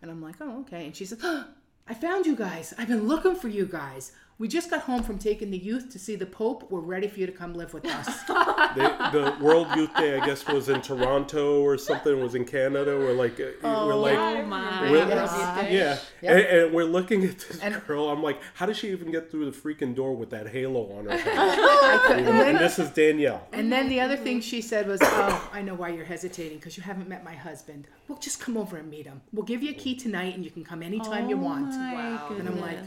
And 0.00 0.10
i'm 0.10 0.22
like 0.22 0.36
oh 0.40 0.60
okay. 0.60 0.86
And 0.86 0.96
she 0.96 1.04
says 1.04 1.18
oh, 1.22 1.44
i 1.88 1.92
found 1.92 2.24
you 2.24 2.34
guys. 2.34 2.72
I've 2.78 2.88
been 2.88 3.06
looking 3.06 3.34
for 3.34 3.48
you 3.48 3.66
guys 3.66 4.12
we 4.38 4.48
just 4.48 4.68
got 4.70 4.80
home 4.82 5.02
from 5.02 5.18
taking 5.18 5.50
the 5.50 5.58
youth 5.58 5.90
to 5.92 5.98
see 5.98 6.16
the 6.16 6.26
pope 6.26 6.70
we're 6.70 6.80
ready 6.80 7.06
for 7.06 7.20
you 7.20 7.26
to 7.26 7.32
come 7.32 7.54
live 7.54 7.72
with 7.72 7.86
us 7.86 8.06
They, 8.74 8.82
the 8.82 9.36
World 9.40 9.68
Youth 9.76 9.94
Day, 9.96 10.18
I 10.18 10.26
guess, 10.26 10.44
was 10.48 10.68
in 10.68 10.82
Toronto 10.82 11.60
or 11.62 11.78
something. 11.78 12.20
Was 12.20 12.34
in 12.34 12.44
Canada. 12.44 12.96
We're 12.98 13.12
like, 13.12 13.38
uh, 13.38 13.44
we're 13.62 13.94
like, 13.94 14.18
Oh 14.18 14.42
my. 14.46 14.90
We're- 14.90 15.06
Yes. 15.08 15.70
yeah, 15.70 15.98
Yep. 16.28 16.32
and, 16.50 16.58
and 16.58 16.74
we're 16.74 16.82
looking 16.84 17.22
at 17.24 17.38
this 17.38 17.60
And- 17.60 17.80
girl. 17.86 18.08
I'm 18.08 18.20
like, 18.22 18.40
how 18.54 18.66
does 18.66 18.76
she 18.76 18.90
even 18.90 19.12
get 19.12 19.30
through 19.30 19.48
the 19.48 19.56
freaking 19.56 19.94
door 19.94 20.16
with 20.16 20.30
that 20.30 20.48
halo 20.48 20.90
on 20.98 21.04
her 21.04 21.16
head? 21.16 21.38
I 21.38 21.98
couldn't- 22.06 22.24
You 22.26 22.32
know, 22.32 22.42
and 22.42 22.58
this 22.58 22.80
is 22.80 22.90
Danielle. 22.90 23.46
And 23.52 23.70
then 23.70 23.88
the 23.88 24.00
other 24.00 24.16
thing 24.16 24.40
she 24.40 24.60
said 24.60 24.88
was, 24.88 24.98
"Oh, 25.02 25.50
I 25.52 25.62
know 25.62 25.74
why 25.74 25.90
you're 25.90 26.04
hesitating 26.04 26.58
because 26.58 26.76
you 26.76 26.82
haven't 26.82 27.08
met 27.08 27.22
my 27.22 27.34
husband. 27.34 27.86
Well, 28.08 28.18
just 28.18 28.40
come 28.40 28.56
over 28.56 28.76
and 28.76 28.90
meet 28.90 29.06
him. 29.06 29.20
We'll 29.32 29.46
give 29.46 29.62
you 29.62 29.70
a 29.70 29.74
key 29.74 29.94
tonight, 29.94 30.34
and 30.34 30.44
you 30.44 30.50
can 30.50 30.64
come 30.64 30.82
anytime 30.82 31.28
you 31.30 31.36
want." 31.36 31.68
Wow. 31.70 32.28
And 32.36 32.48
I'm 32.48 32.60
like, 32.60 32.78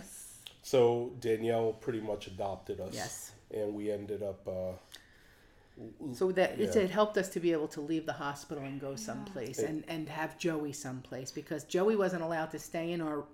So 0.63 1.13
Danielle 1.19 1.73
pretty 1.73 2.01
much 2.01 2.27
adopted 2.27 2.79
us. 2.79 2.93
Yes. 2.93 3.31
And 3.53 3.73
we 3.73 3.89
ended 3.91 4.21
up. 4.23 4.47
Uh, 4.47 4.73
so 6.13 6.31
that 6.31 6.59
it, 6.59 6.75
Yeah. 6.75 6.81
it 6.83 6.89
helped 6.89 7.17
us 7.17 7.29
to 7.29 7.39
be 7.39 7.51
able 7.51 7.67
to 7.69 7.81
leave 7.81 8.05
the 8.05 8.13
hospital 8.13 8.63
and 8.63 8.81
go 8.81 8.95
someplace 8.95 9.59
and 9.59 9.83
and 9.87 10.09
have 10.09 10.37
Joey 10.39 10.73
someplace 10.73 11.31
because 11.31 11.63
Joey 11.65 11.95
wasn't 11.95 12.23
allowed 12.23 12.49
to 12.51 12.59
stay 12.59 12.91
in 12.91 12.99
our 13.01 13.25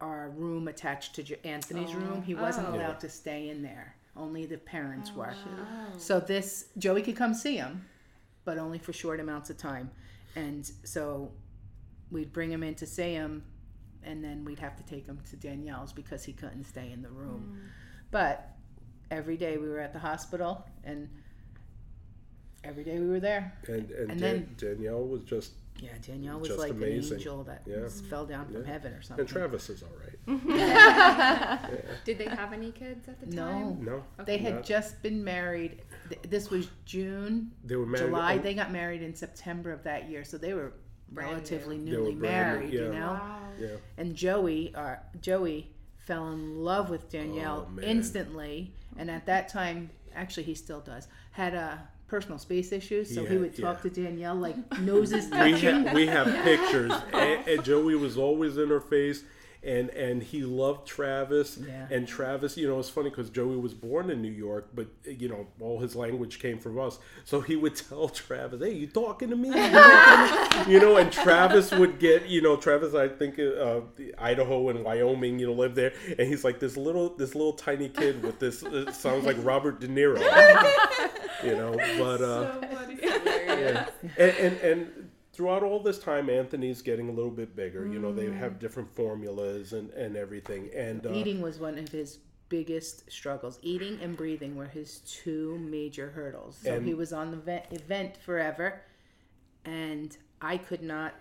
our 0.00 0.30
room 0.30 0.66
attached 0.68 1.14
to 1.14 1.22
Jo- 1.22 1.36
Anthony's 1.44 1.94
room. 1.94 2.20
He 2.22 2.34
wasn't 2.34 2.68
Oh. 2.68 2.74
allowed 2.74 2.98
to 3.00 3.08
stay 3.08 3.48
in 3.48 3.62
there. 3.62 3.94
Only 4.16 4.44
the 4.44 4.58
parents 4.58 5.12
were. 5.12 5.34
So 5.98 6.18
this 6.20 6.66
Joey 6.78 7.02
could 7.02 7.16
come 7.16 7.32
see 7.32 7.56
him, 7.56 7.86
but 8.44 8.58
only 8.58 8.78
for 8.78 8.92
short 8.92 9.20
amounts 9.20 9.48
of 9.50 9.56
time. 9.56 9.90
And 10.36 10.68
so 10.82 11.30
we'd 12.10 12.32
bring 12.32 12.50
him 12.50 12.62
in 12.64 12.74
to 12.76 12.86
see 12.86 13.12
him, 13.12 13.44
and 14.04 14.22
then 14.22 14.44
we'd 14.44 14.58
have 14.58 14.76
to 14.76 14.82
take 14.84 15.06
him 15.06 15.18
to 15.30 15.36
Danielle's 15.36 15.92
because 15.92 16.24
he 16.24 16.32
couldn't 16.32 16.64
stay 16.64 16.90
in 16.92 17.02
the 17.02 17.10
room. 17.10 17.56
Mm. 17.56 17.68
But 18.10 18.50
every 19.10 19.36
day 19.36 19.56
we 19.56 19.68
were 19.68 19.80
at 19.80 19.92
the 19.92 19.98
hospital, 19.98 20.64
and 20.84 21.08
every 22.62 22.84
day 22.84 22.98
we 22.98 23.06
were 23.08 23.20
there. 23.20 23.52
and 23.68 23.90
and, 23.90 24.10
And 24.12 24.20
Dan- 24.20 24.54
Danielle 24.56 25.04
was 25.06 25.22
just. 25.24 25.52
Yeah, 25.80 25.90
Danielle 26.06 26.38
was 26.38 26.48
Just 26.48 26.60
like 26.60 26.70
amazing. 26.70 27.14
an 27.14 27.18
angel 27.18 27.42
that 27.44 27.62
Yeah. 27.66 27.80
just 27.80 28.04
fell 28.04 28.24
down 28.24 28.46
from 28.46 28.62
Yeah. 28.62 28.66
heaven 28.72 28.92
or 28.92 29.02
something. 29.02 29.22
And 29.24 29.28
Travis 29.28 29.68
is 29.68 29.82
all 29.82 29.90
right. 29.98 30.14
Did 32.04 32.18
they 32.18 32.26
have 32.26 32.52
any 32.52 32.70
kids 32.70 33.08
at 33.08 33.18
the 33.18 33.26
time? 33.26 33.34
No. 33.34 33.44
time? 33.44 34.04
No. 34.18 34.24
They 34.24 34.38
had 34.38 34.54
not- 34.56 34.64
just 34.64 35.02
been 35.02 35.24
married. 35.24 35.82
This 36.28 36.48
was 36.48 36.68
June, 36.84 37.50
They 37.64 37.74
were 37.74 37.86
married. 37.86 38.06
July. 38.06 38.34
oh, 38.36 38.38
They 38.38 38.54
got 38.54 38.70
married 38.70 39.02
in 39.02 39.14
September 39.16 39.72
of 39.72 39.82
that 39.82 40.08
year, 40.08 40.22
so 40.22 40.38
they 40.38 40.54
were 40.54 40.68
Brand 40.70 40.83
relatively 41.12 41.78
They 41.78 41.92
were 41.92 41.98
newly 41.98 42.14
brand 42.14 42.52
new, 42.52 42.58
married. 42.60 42.72
You 42.72 42.92
know. 42.92 43.12
Wow. 43.12 43.38
yeah. 43.58 43.68
and 43.98 44.14
Joey, 44.14 44.72
uh, 44.74 44.96
Joey 45.20 45.70
fell 45.98 46.28
in 46.32 46.62
love 46.62 46.90
with 46.90 47.10
Danielle 47.10 47.68
Oh, 47.76 47.80
instantly, 47.82 48.72
and 48.98 49.10
at 49.10 49.26
that 49.26 49.48
time, 49.48 49.90
actually, 50.14 50.44
he 50.44 50.54
still 50.54 50.80
does. 50.80 51.08
Had 51.32 51.54
a 51.54 51.88
personal 52.06 52.38
space 52.38 52.70
issues, 52.72 53.12
so 53.12 53.24
he 53.24 53.36
would 53.38 53.56
talk 53.56 53.78
yeah. 53.82 53.90
to 53.90 54.02
Danielle 54.02 54.36
like 54.36 54.56
noses 54.80 55.24
we 55.24 55.30
touching. 55.30 55.84
have 55.84 55.94
we 55.94 56.06
have 56.06 56.26
pictures 56.44 56.92
and, 57.12 57.48
and 57.48 57.64
joey 57.64 57.96
was 57.96 58.16
always 58.16 58.56
in 58.56 58.68
her 58.68 58.80
face 58.80 59.24
and 59.64 59.88
and 59.90 60.22
he 60.22 60.42
loved 60.42 60.86
travis 60.86 61.58
Yeah. 61.58 61.86
and 61.90 62.06
travis 62.06 62.56
you 62.56 62.68
know 62.68 62.78
it's 62.78 62.88
funny 62.88 63.10
because 63.10 63.30
joey 63.30 63.56
was 63.56 63.72
born 63.74 64.10
in 64.10 64.20
new 64.20 64.30
york 64.30 64.68
but 64.74 64.86
you 65.04 65.28
know 65.28 65.46
all 65.60 65.80
his 65.80 65.96
language 65.96 66.38
came 66.38 66.58
from 66.58 66.78
us 66.78 66.98
so 67.24 67.40
he 67.40 67.56
would 67.56 67.74
tell 67.88 68.08
travis 68.08 68.60
hey 68.62 68.72
you 68.74 68.86
talking 68.86 69.30
to 69.30 69.36
me 69.36 69.48
You 69.48 69.54
talking 69.54 70.50
to 70.50 70.66
me?" 70.68 70.72
you 70.74 70.80
know 70.80 70.96
and 70.96 71.10
travis 71.10 71.70
would 71.72 71.98
get 71.98 72.26
you 72.28 72.42
know 72.42 72.56
travis 72.56 72.94
i 72.94 73.08
think 73.08 73.38
uh, 73.38 73.80
idaho 74.18 74.68
and 74.68 74.84
wyoming 74.84 75.38
you 75.38 75.46
know 75.46 75.52
lived 75.54 75.76
there 75.76 75.92
and 76.18 76.28
he's 76.28 76.44
like 76.44 76.60
this 76.60 76.76
little 76.76 77.16
this 77.16 77.34
little 77.34 77.52
tiny 77.54 77.88
kid 77.88 78.22
with 78.22 78.38
this 78.38 78.62
it 78.62 78.94
sounds 78.94 79.24
like 79.24 79.36
robert 79.42 79.80
de 79.80 79.88
niro 79.88 80.18
you 81.44 81.52
know 81.56 81.72
but 81.98 82.20
uh 82.22 82.60
yeah. 82.98 83.86
and, 84.18 84.30
and 84.36 84.56
and 84.58 85.03
throughout 85.34 85.62
all 85.62 85.80
this 85.80 85.98
time 85.98 86.30
anthony's 86.30 86.80
getting 86.80 87.08
a 87.08 87.12
little 87.12 87.30
bit 87.30 87.54
bigger 87.56 87.86
you 87.86 87.98
know 87.98 88.12
they 88.12 88.30
have 88.30 88.58
different 88.58 88.88
formulas 88.94 89.72
and 89.72 89.90
and 89.90 90.16
everything 90.16 90.70
and 90.74 91.04
uh, 91.06 91.10
Eating 91.12 91.42
was 91.42 91.58
one 91.58 91.76
of 91.78 91.88
his 91.88 92.18
biggest 92.48 93.10
struggles. 93.10 93.58
Eating 93.62 93.98
and 94.00 94.16
breathing 94.16 94.54
were 94.54 94.66
his 94.66 94.98
two 95.00 95.58
major 95.58 96.10
hurdles. 96.10 96.58
So 96.62 96.78
he 96.80 96.94
was 96.94 97.12
on 97.12 97.30
the 97.32 97.36
vent, 97.38 97.64
event 97.72 98.16
forever, 98.18 98.82
and 99.64 100.16
I 100.40 100.58
could 100.58 100.82
not. 100.82 101.14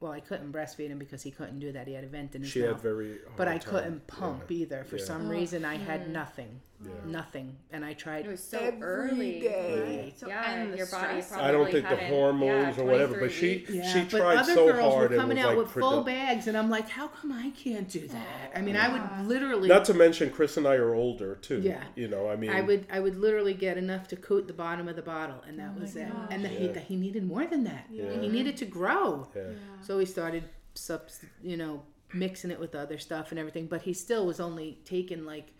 Well, 0.00 0.12
I 0.12 0.20
couldn't 0.20 0.52
breastfeed 0.52 0.88
him 0.90 0.98
because 0.98 1.22
he 1.22 1.30
couldn't 1.30 1.60
do 1.60 1.72
that. 1.72 1.86
He 1.88 1.94
had 1.94 2.04
a 2.04 2.08
vent 2.08 2.34
in 2.34 2.42
his 2.42 2.50
she 2.50 2.60
mouth. 2.60 2.72
had 2.72 2.80
very 2.80 3.18
but 3.36 3.48
I 3.48 3.58
time. 3.58 3.70
couldn't 3.72 4.06
pump 4.06 4.44
Yeah. 4.48 4.56
either. 4.58 4.84
For 4.84 4.96
Yeah. 4.96 5.04
some 5.04 5.28
reason, 5.28 5.64
I 5.64 5.76
had 5.76 6.10
nothing, 6.10 6.60
Yeah. 6.80 6.92
nothing, 7.06 7.56
and 7.72 7.84
I 7.84 7.92
tried. 7.92 8.24
It 8.24 8.28
was 8.28 8.42
so 8.42 8.56
every 8.58 8.80
early. 8.82 9.40
day. 9.40 10.02
Right. 10.04 10.18
So- 10.18 10.28
yeah, 10.28 10.52
and 10.52 10.76
your 10.78 10.86
body 10.86 11.20
probably 11.22 11.46
I 11.46 11.50
don't 11.50 11.70
think 11.72 11.88
the 11.88 11.96
hormones 11.96 12.76
yeah, 12.76 12.82
or 12.82 12.86
whatever, 12.86 13.18
but 13.18 13.32
she 13.32 13.66
weeks. 13.68 13.90
she 13.92 14.02
but 14.02 14.10
tried 14.10 14.36
other 14.38 14.54
so 14.54 14.72
girls 14.72 14.94
hard 14.94 15.10
were 15.10 15.16
and 15.16 15.20
coming 15.20 15.36
was 15.38 15.44
out 15.46 15.48
like 15.56 15.58
with 15.58 15.70
full 15.72 16.02
produ- 16.04 16.06
bags, 16.06 16.46
and 16.46 16.56
I'm 16.56 16.70
like, 16.70 16.88
how 16.88 17.08
come 17.08 17.32
I 17.32 17.50
can't 17.50 17.88
do 17.88 18.06
that? 18.06 18.52
I 18.54 18.60
mean, 18.60 18.76
I 18.76 18.88
would 18.92 19.26
literally, 19.28 19.68
Not 19.68 19.86
to 19.86 19.94
mention, 19.94 20.30
Chris 20.30 20.56
and 20.56 20.68
I 20.68 20.74
are 20.76 20.94
older 20.94 21.34
too. 21.34 21.60
Yeah. 21.60 21.82
you 21.96 22.06
know, 22.06 22.28
I 22.30 22.36
mean, 22.36 22.50
I 22.50 22.60
would, 22.60 22.86
I 22.92 23.00
would 23.00 23.16
literally 23.16 23.54
get 23.54 23.76
enough 23.76 24.06
to 24.08 24.16
coat 24.16 24.46
the 24.46 24.52
bottom 24.52 24.86
of 24.86 24.94
the 24.94 25.02
bottle, 25.02 25.42
and 25.48 25.58
that 25.58 25.72
oh 25.76 25.80
was 25.80 25.96
it. 25.96 26.06
And 26.30 26.44
the, 26.44 26.48
he, 26.48 26.66
Yeah. 26.68 26.78
he 26.78 26.94
needed 26.94 27.26
more 27.26 27.44
than 27.46 27.64
that. 27.64 27.86
Yeah. 27.90 28.20
He 28.20 28.28
needed 28.28 28.56
to 28.58 28.66
grow. 28.66 29.26
Yeah. 29.34 29.42
So 29.82 29.98
we 29.98 30.04
started, 30.04 30.44
subs, 30.74 31.24
you 31.42 31.56
know, 31.56 31.82
mixing 32.14 32.50
it 32.52 32.60
with 32.60 32.74
other 32.76 32.98
stuff 32.98 33.30
and 33.32 33.38
everything. 33.38 33.66
But 33.66 33.82
he 33.82 33.92
still 33.92 34.26
was 34.26 34.38
only 34.38 34.78
taking 34.84 35.24
like 35.26 35.52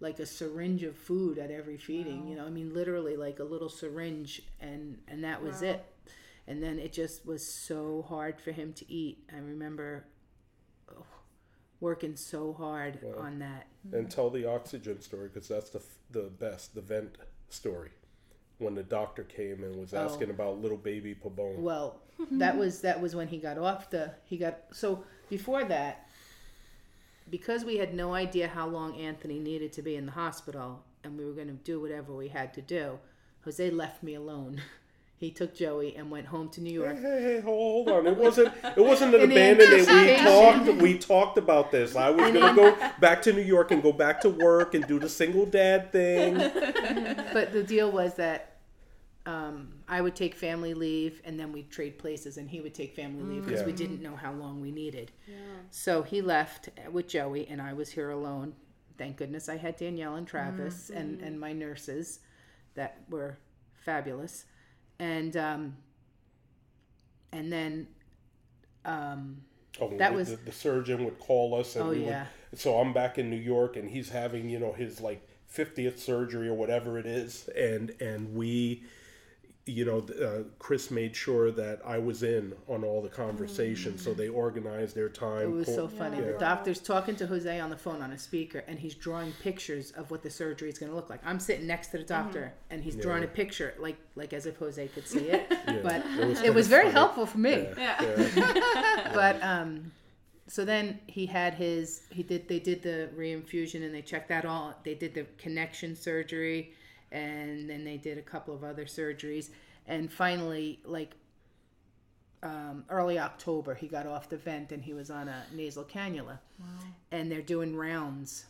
like 0.00 0.18
a 0.18 0.26
syringe 0.26 0.82
of 0.82 0.96
food 0.96 1.38
at 1.38 1.50
every 1.50 1.76
feeding. 1.76 2.28
You 2.28 2.36
know, 2.36 2.46
I 2.46 2.50
mean, 2.50 2.72
literally 2.72 3.16
like 3.16 3.38
a 3.38 3.44
little 3.44 3.68
syringe, 3.68 4.42
and 4.60 4.98
and 5.08 5.24
that 5.24 5.42
was 5.42 5.62
it. 5.62 5.84
And 6.46 6.62
then 6.62 6.78
it 6.78 6.92
just 6.92 7.26
was 7.26 7.46
so 7.46 8.06
hard 8.08 8.40
for 8.40 8.52
him 8.52 8.72
to 8.74 8.90
eat. 8.90 9.18
I 9.34 9.38
remember 9.38 10.06
oh, 10.90 11.04
working 11.80 12.16
so 12.16 12.54
hard 12.54 13.00
on 13.18 13.40
that. 13.40 13.66
Mm. 13.86 13.98
And 13.98 14.10
tell 14.10 14.30
the 14.30 14.48
oxygen 14.48 15.00
story 15.00 15.28
because 15.32 15.48
that's 15.48 15.70
the 15.70 15.82
the 16.10 16.30
best, 16.38 16.74
the 16.74 16.80
vent 16.80 17.18
story. 17.48 17.90
When 18.58 18.74
the 18.74 18.82
doctor 18.82 19.22
came 19.22 19.62
and 19.62 19.76
was 19.76 19.94
asking 19.94 20.28
oh. 20.28 20.32
about 20.32 20.60
little 20.60 20.78
baby 20.78 21.14
Pabon. 21.14 21.58
Well, 21.58 22.00
that 22.32 22.56
was 22.56 22.80
that 22.80 23.00
was 23.00 23.14
when 23.14 23.28
he 23.28 23.38
got 23.38 23.58
off 23.58 23.90
the 23.90 24.12
he 24.24 24.36
got 24.36 24.60
so 24.72 25.04
before 25.28 25.64
that 25.64 26.07
because 27.30 27.64
we 27.64 27.76
had 27.76 27.94
no 27.94 28.14
idea 28.14 28.48
how 28.48 28.66
long 28.66 28.96
Anthony 28.96 29.38
needed 29.38 29.72
to 29.74 29.82
be 29.82 29.96
in 29.96 30.06
the 30.06 30.12
hospital 30.12 30.84
and 31.04 31.16
we 31.18 31.24
were 31.24 31.32
going 31.32 31.48
to 31.48 31.54
do 31.54 31.80
whatever 31.80 32.12
we 32.12 32.28
had 32.28 32.52
to 32.54 32.62
do. 32.62 32.98
Jose 33.44 33.70
left 33.70 34.02
me 34.02 34.14
alone. 34.14 34.60
He 35.18 35.32
took 35.32 35.52
Joey 35.52 35.96
and 35.96 36.12
went 36.12 36.26
home 36.26 36.48
to 36.50 36.60
New 36.60 36.72
York. 36.72 36.96
Hey, 36.96 37.20
hey, 37.20 37.40
hold 37.40 37.88
on! 37.88 38.06
It 38.06 38.16
wasn't. 38.16 38.54
It 38.62 38.80
wasn't 38.80 39.16
an 39.16 39.22
abandonment. 39.32 39.88
We 39.88 40.16
talked. 40.16 40.80
We 40.80 40.96
talked 40.96 41.38
about 41.38 41.72
this. 41.72 41.96
I 41.96 42.10
was 42.10 42.30
gonna 42.30 42.54
go 42.54 42.76
back 43.00 43.22
to 43.22 43.32
New 43.32 43.42
York 43.42 43.72
and 43.72 43.82
go 43.82 43.90
back 43.90 44.20
to 44.20 44.28
work 44.28 44.74
and 44.74 44.86
do 44.86 45.00
the 45.00 45.08
single 45.08 45.44
dad 45.44 45.90
thing. 45.90 46.36
But 47.32 47.52
the 47.52 47.64
deal 47.64 47.90
was 47.90 48.14
that 48.14 48.57
um, 49.28 49.68
I 49.86 50.00
would 50.00 50.16
take 50.16 50.34
family 50.34 50.72
leave 50.74 51.20
and 51.24 51.38
then 51.38 51.52
we'd 51.52 51.70
trade 51.70 51.98
places 51.98 52.38
and 52.38 52.48
he 52.48 52.60
would 52.60 52.74
take 52.74 52.94
family 52.94 53.22
leave 53.34 53.44
because 53.44 53.62
we 53.64 53.72
didn't 53.72 54.00
know 54.00 54.16
how 54.16 54.32
long 54.32 54.60
we 54.60 54.70
needed. 54.70 55.12
So 55.70 56.02
he 56.02 56.22
left 56.22 56.70
with 56.90 57.06
Joey 57.08 57.46
and 57.48 57.60
I 57.60 57.72
was 57.74 57.90
here 57.90 58.10
alone. 58.10 58.54
Thank 58.96 59.18
goodness 59.18 59.48
I 59.48 59.56
had 59.58 59.76
Danielle 59.76 60.14
and 60.16 60.26
Travis 60.26 60.90
and, 60.90 61.20
and 61.20 61.38
my 61.38 61.52
nurses 61.52 62.20
that 62.74 63.02
were 63.10 63.36
fabulous. 63.84 64.44
And 64.98 65.36
um, 65.36 65.76
and 67.32 67.52
then 67.52 67.86
um, 68.84 69.42
Oh, 69.80 69.90
That 69.98 70.10
the- 70.12 70.16
was- 70.16 70.30
the, 70.30 70.36
the 70.36 70.52
surgeon 70.52 71.04
would 71.04 71.18
call 71.20 71.54
us, 71.54 71.76
and 71.76 71.84
Oh, 71.84 71.90
we 71.90 72.04
yeah. 72.04 72.26
would. 72.50 72.58
So 72.58 72.78
I'm 72.78 72.92
back 72.92 73.18
in 73.18 73.28
New 73.30 73.36
York, 73.36 73.76
and 73.76 73.88
he's 73.90 74.08
having 74.08 74.48
you 74.48 74.58
know 74.58 74.72
his 74.72 75.00
like 75.00 75.20
50th 75.54 75.98
surgery 75.98 76.48
or 76.48 76.54
whatever 76.54 76.98
it 76.98 77.06
is, 77.06 77.48
and 77.54 77.94
and 78.00 78.34
we, 78.34 78.82
you 79.68 79.84
know, 79.84 79.98
uh, 80.24 80.44
Chris 80.58 80.90
made 80.90 81.14
sure 81.14 81.50
that 81.52 81.80
I 81.84 81.98
was 81.98 82.22
in 82.22 82.54
on 82.66 82.82
all 82.84 83.02
the 83.02 83.08
conversations, 83.08 84.02
so 84.02 84.14
they 84.14 84.28
organized 84.28 84.96
their 84.96 85.08
time. 85.08 85.50
It 85.50 85.54
was 85.54 85.66
so 85.66 85.86
funny. 85.86 86.20
The 86.20 86.36
doctor's 86.38 86.80
talking 86.80 87.14
to 87.16 87.26
Jose 87.26 87.60
on 87.60 87.70
the 87.70 87.76
phone 87.76 88.00
on 88.02 88.12
a 88.12 88.18
speaker, 88.18 88.64
and 88.66 88.78
he's 88.78 88.94
drawing 88.94 89.32
pictures 89.42 89.90
of 89.92 90.10
what 90.10 90.22
the 90.22 90.30
surgery 90.30 90.70
is 90.70 90.78
going 90.78 90.90
to 90.90 90.96
look 90.96 91.10
like. 91.10 91.20
I'm 91.24 91.38
sitting 91.38 91.66
next 91.66 91.88
to 91.88 91.98
the 91.98 92.04
doctor, 92.04 92.52
and 92.70 92.82
he's 92.82 92.96
drawing 92.96 93.24
a 93.24 93.28
picture, 93.28 93.74
like 93.78 93.96
like 94.16 94.32
as 94.32 94.46
if 94.46 94.56
Jose 94.56 94.88
could 94.88 95.06
see 95.06 95.28
it. 95.28 95.52
But 95.82 96.04
It 96.18 96.26
was 96.26 96.42
it 96.42 96.54
was 96.54 96.66
very 96.66 96.84
funny. 96.84 96.92
helpful 96.92 97.26
for 97.26 97.38
me. 97.38 97.68
Yeah. 97.76 98.02
yeah. 98.02 99.10
But 99.14 99.42
um, 99.42 99.92
so 100.48 100.64
then 100.64 100.98
he 101.06 101.26
had 101.26 101.54
his 101.54 102.02
he 102.10 102.22
did 102.22 102.48
they 102.48 102.58
did 102.58 102.82
the 102.82 103.10
reinfusion 103.16 103.84
and 103.84 103.94
they 103.94 104.02
checked 104.02 104.28
that 104.30 104.44
all. 104.44 104.74
They 104.82 104.94
did 104.94 105.14
the 105.14 105.26
connection 105.36 105.94
surgery, 105.94 106.72
and 107.12 107.68
then 107.68 107.84
they 107.84 107.96
did 107.96 108.18
a 108.18 108.22
couple 108.22 108.54
of 108.54 108.64
other 108.64 108.84
surgeries, 108.84 109.50
and 109.86 110.12
finally 110.12 110.80
like 110.84 111.14
um, 112.42 112.84
early 112.88 113.18
October, 113.18 113.74
he 113.74 113.88
got 113.88 114.06
off 114.06 114.28
the 114.28 114.36
vent 114.36 114.72
and 114.72 114.82
he 114.82 114.94
was 114.94 115.10
on 115.10 115.28
a 115.28 115.42
nasal 115.52 115.84
cannula. 115.84 116.38
And 117.10 117.30
they're 117.30 117.42
doing 117.42 117.74
rounds. 117.74 118.46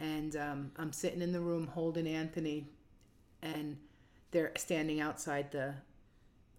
And 0.00 0.36
um, 0.36 0.70
I'm 0.76 0.92
sitting 0.92 1.22
in 1.22 1.32
the 1.32 1.40
room 1.40 1.66
holding 1.66 2.06
Anthony, 2.06 2.66
and 3.42 3.76
they're 4.30 4.52
standing 4.56 5.00
outside 5.00 5.50
the 5.50 5.74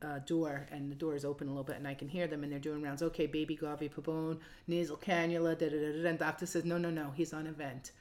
uh, 0.01 0.19
door, 0.25 0.67
and 0.71 0.91
the 0.91 0.95
door 0.95 1.15
is 1.15 1.23
open 1.23 1.47
a 1.47 1.51
little 1.51 1.63
bit, 1.63 1.77
and 1.77 1.87
I 1.87 1.93
can 1.93 2.09
hear 2.09 2.27
them, 2.27 2.43
and 2.43 2.51
they're 2.51 2.59
doing 2.59 2.81
rounds. 2.81 3.01
Okay, 3.01 3.27
baby 3.27 3.55
Gavi 3.55 3.89
Pabon, 3.89 4.39
nasal 4.67 4.97
cannula, 4.97 5.57
da 5.57 5.69
da 5.69 5.77
da 5.77 6.01
da. 6.03 6.09
And 6.09 6.19
doctor 6.19 6.45
says, 6.45 6.65
no, 6.65 6.77
no, 6.77 6.89
no, 6.89 7.11
he's 7.15 7.31
on 7.33 7.47
a 7.47 7.51
vent. 7.51 7.91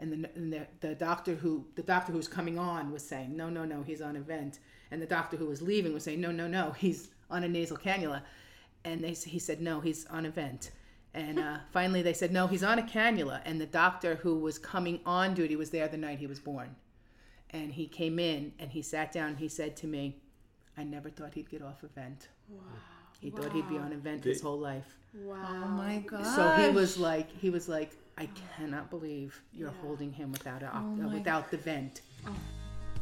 And 0.00 0.12
the, 0.24 0.30
and 0.34 0.52
the 0.52 0.66
the 0.80 0.94
doctor 0.94 1.34
who 1.34 1.64
the 1.76 1.82
doctor 1.82 2.12
who's 2.12 2.26
coming 2.26 2.58
on 2.58 2.90
was 2.90 3.06
saying, 3.06 3.36
no, 3.36 3.48
no, 3.48 3.64
no, 3.64 3.82
he's 3.82 4.00
on 4.00 4.16
a 4.16 4.20
vent. 4.20 4.58
And 4.90 5.00
the 5.00 5.06
doctor 5.06 5.36
who 5.36 5.46
was 5.46 5.62
leaving 5.62 5.92
was 5.92 6.04
saying, 6.04 6.20
no, 6.20 6.32
no, 6.32 6.48
no, 6.48 6.72
he's 6.72 7.10
on 7.30 7.44
a 7.44 7.48
nasal 7.48 7.76
cannula. 7.76 8.22
And 8.84 9.02
they 9.02 9.12
he 9.12 9.38
said, 9.38 9.60
no, 9.60 9.80
he's 9.80 10.06
on 10.06 10.26
a 10.26 10.30
vent. 10.30 10.70
And 11.12 11.38
uh, 11.38 11.58
finally, 11.72 12.02
they 12.02 12.14
said, 12.14 12.32
no, 12.32 12.46
he's 12.46 12.64
on 12.64 12.78
a 12.78 12.82
cannula. 12.82 13.42
And 13.44 13.60
the 13.60 13.66
doctor 13.66 14.16
who 14.16 14.38
was 14.38 14.58
coming 14.58 15.00
on 15.04 15.34
duty 15.34 15.56
was 15.56 15.70
there 15.70 15.86
the 15.88 15.96
night 15.96 16.18
he 16.18 16.26
was 16.26 16.40
born. 16.40 16.74
And 17.50 17.72
he 17.72 17.86
came 17.86 18.18
in 18.18 18.52
and 18.58 18.70
he 18.70 18.82
sat 18.82 19.12
down. 19.12 19.30
And 19.30 19.38
he 19.38 19.48
said 19.48 19.76
to 19.78 19.86
me, 19.86 20.16
I 20.78 20.84
never 20.84 21.10
thought 21.10 21.34
he'd 21.34 21.50
get 21.50 21.62
off 21.62 21.82
a 21.82 21.88
vent. 21.88 22.28
Wow. 22.48 22.62
He 23.20 23.30
thought 23.30 23.52
he'd 23.52 23.68
be 23.68 23.76
on 23.76 23.92
a 23.92 23.96
vent 23.96 24.24
his 24.24 24.40
whole 24.40 24.58
life. 24.58 24.96
Wow. 25.14 25.36
Oh 25.64 25.68
my 25.68 25.98
god. 25.98 26.24
So 26.24 26.48
he 26.62 26.70
was 26.70 26.96
like, 26.96 27.28
he 27.38 27.50
was 27.50 27.68
like, 27.68 27.92
I 28.20 28.28
cannot 28.54 28.90
believe 28.90 29.40
you're 29.50 29.72
holding 29.82 30.12
him 30.12 30.30
without 30.30 30.62
a, 30.62 30.76
uh, 30.76 31.08
without 31.08 31.50
the 31.50 31.56
vent. 31.56 32.02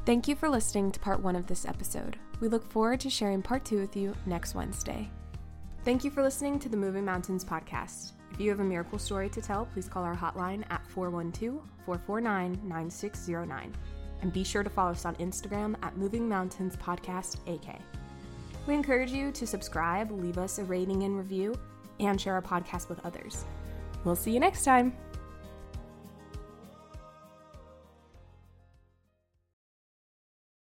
Thank 0.06 0.28
you 0.28 0.36
for 0.36 0.48
listening 0.48 0.92
to 0.92 1.00
part 1.00 1.20
one 1.20 1.34
of 1.34 1.48
this 1.48 1.66
episode. 1.66 2.16
We 2.40 2.46
look 2.46 2.70
forward 2.70 3.00
to 3.00 3.10
sharing 3.10 3.42
part 3.42 3.64
two 3.64 3.80
with 3.80 3.96
you 3.96 4.14
next 4.26 4.54
Wednesday. 4.54 5.10
Thank 5.84 6.04
you 6.04 6.12
for 6.12 6.22
listening 6.22 6.60
to 6.60 6.68
the 6.68 6.76
Moving 6.76 7.04
Mountains 7.04 7.44
podcast. 7.44 8.12
If 8.32 8.40
you 8.40 8.48
have 8.50 8.60
a 8.60 8.64
miracle 8.64 8.98
story 8.98 9.28
to 9.30 9.42
tell, 9.42 9.66
please 9.66 9.88
call 9.88 10.04
our 10.04 10.14
hotline 10.14 10.62
at 10.70 10.86
412 10.86 11.60
449 11.84 12.60
9609. 12.62 13.74
And 14.22 14.32
be 14.32 14.44
sure 14.44 14.62
to 14.62 14.70
follow 14.70 14.92
us 14.92 15.04
on 15.04 15.16
Instagram 15.16 15.74
at 15.82 15.96
Moving 15.96 16.28
Mountains 16.28 16.76
Podcast 16.76 17.38
AK. 17.52 17.80
We 18.68 18.74
encourage 18.74 19.10
you 19.10 19.32
to 19.32 19.46
subscribe, 19.48 20.12
leave 20.12 20.38
us 20.38 20.58
a 20.58 20.64
rating 20.64 21.02
and 21.02 21.16
review, 21.16 21.58
and 21.98 22.20
share 22.20 22.34
our 22.34 22.42
podcast 22.42 22.88
with 22.88 23.04
others. 23.04 23.44
We'll 24.04 24.16
see 24.16 24.30
you 24.30 24.40
next 24.40 24.64
time. 24.64 24.92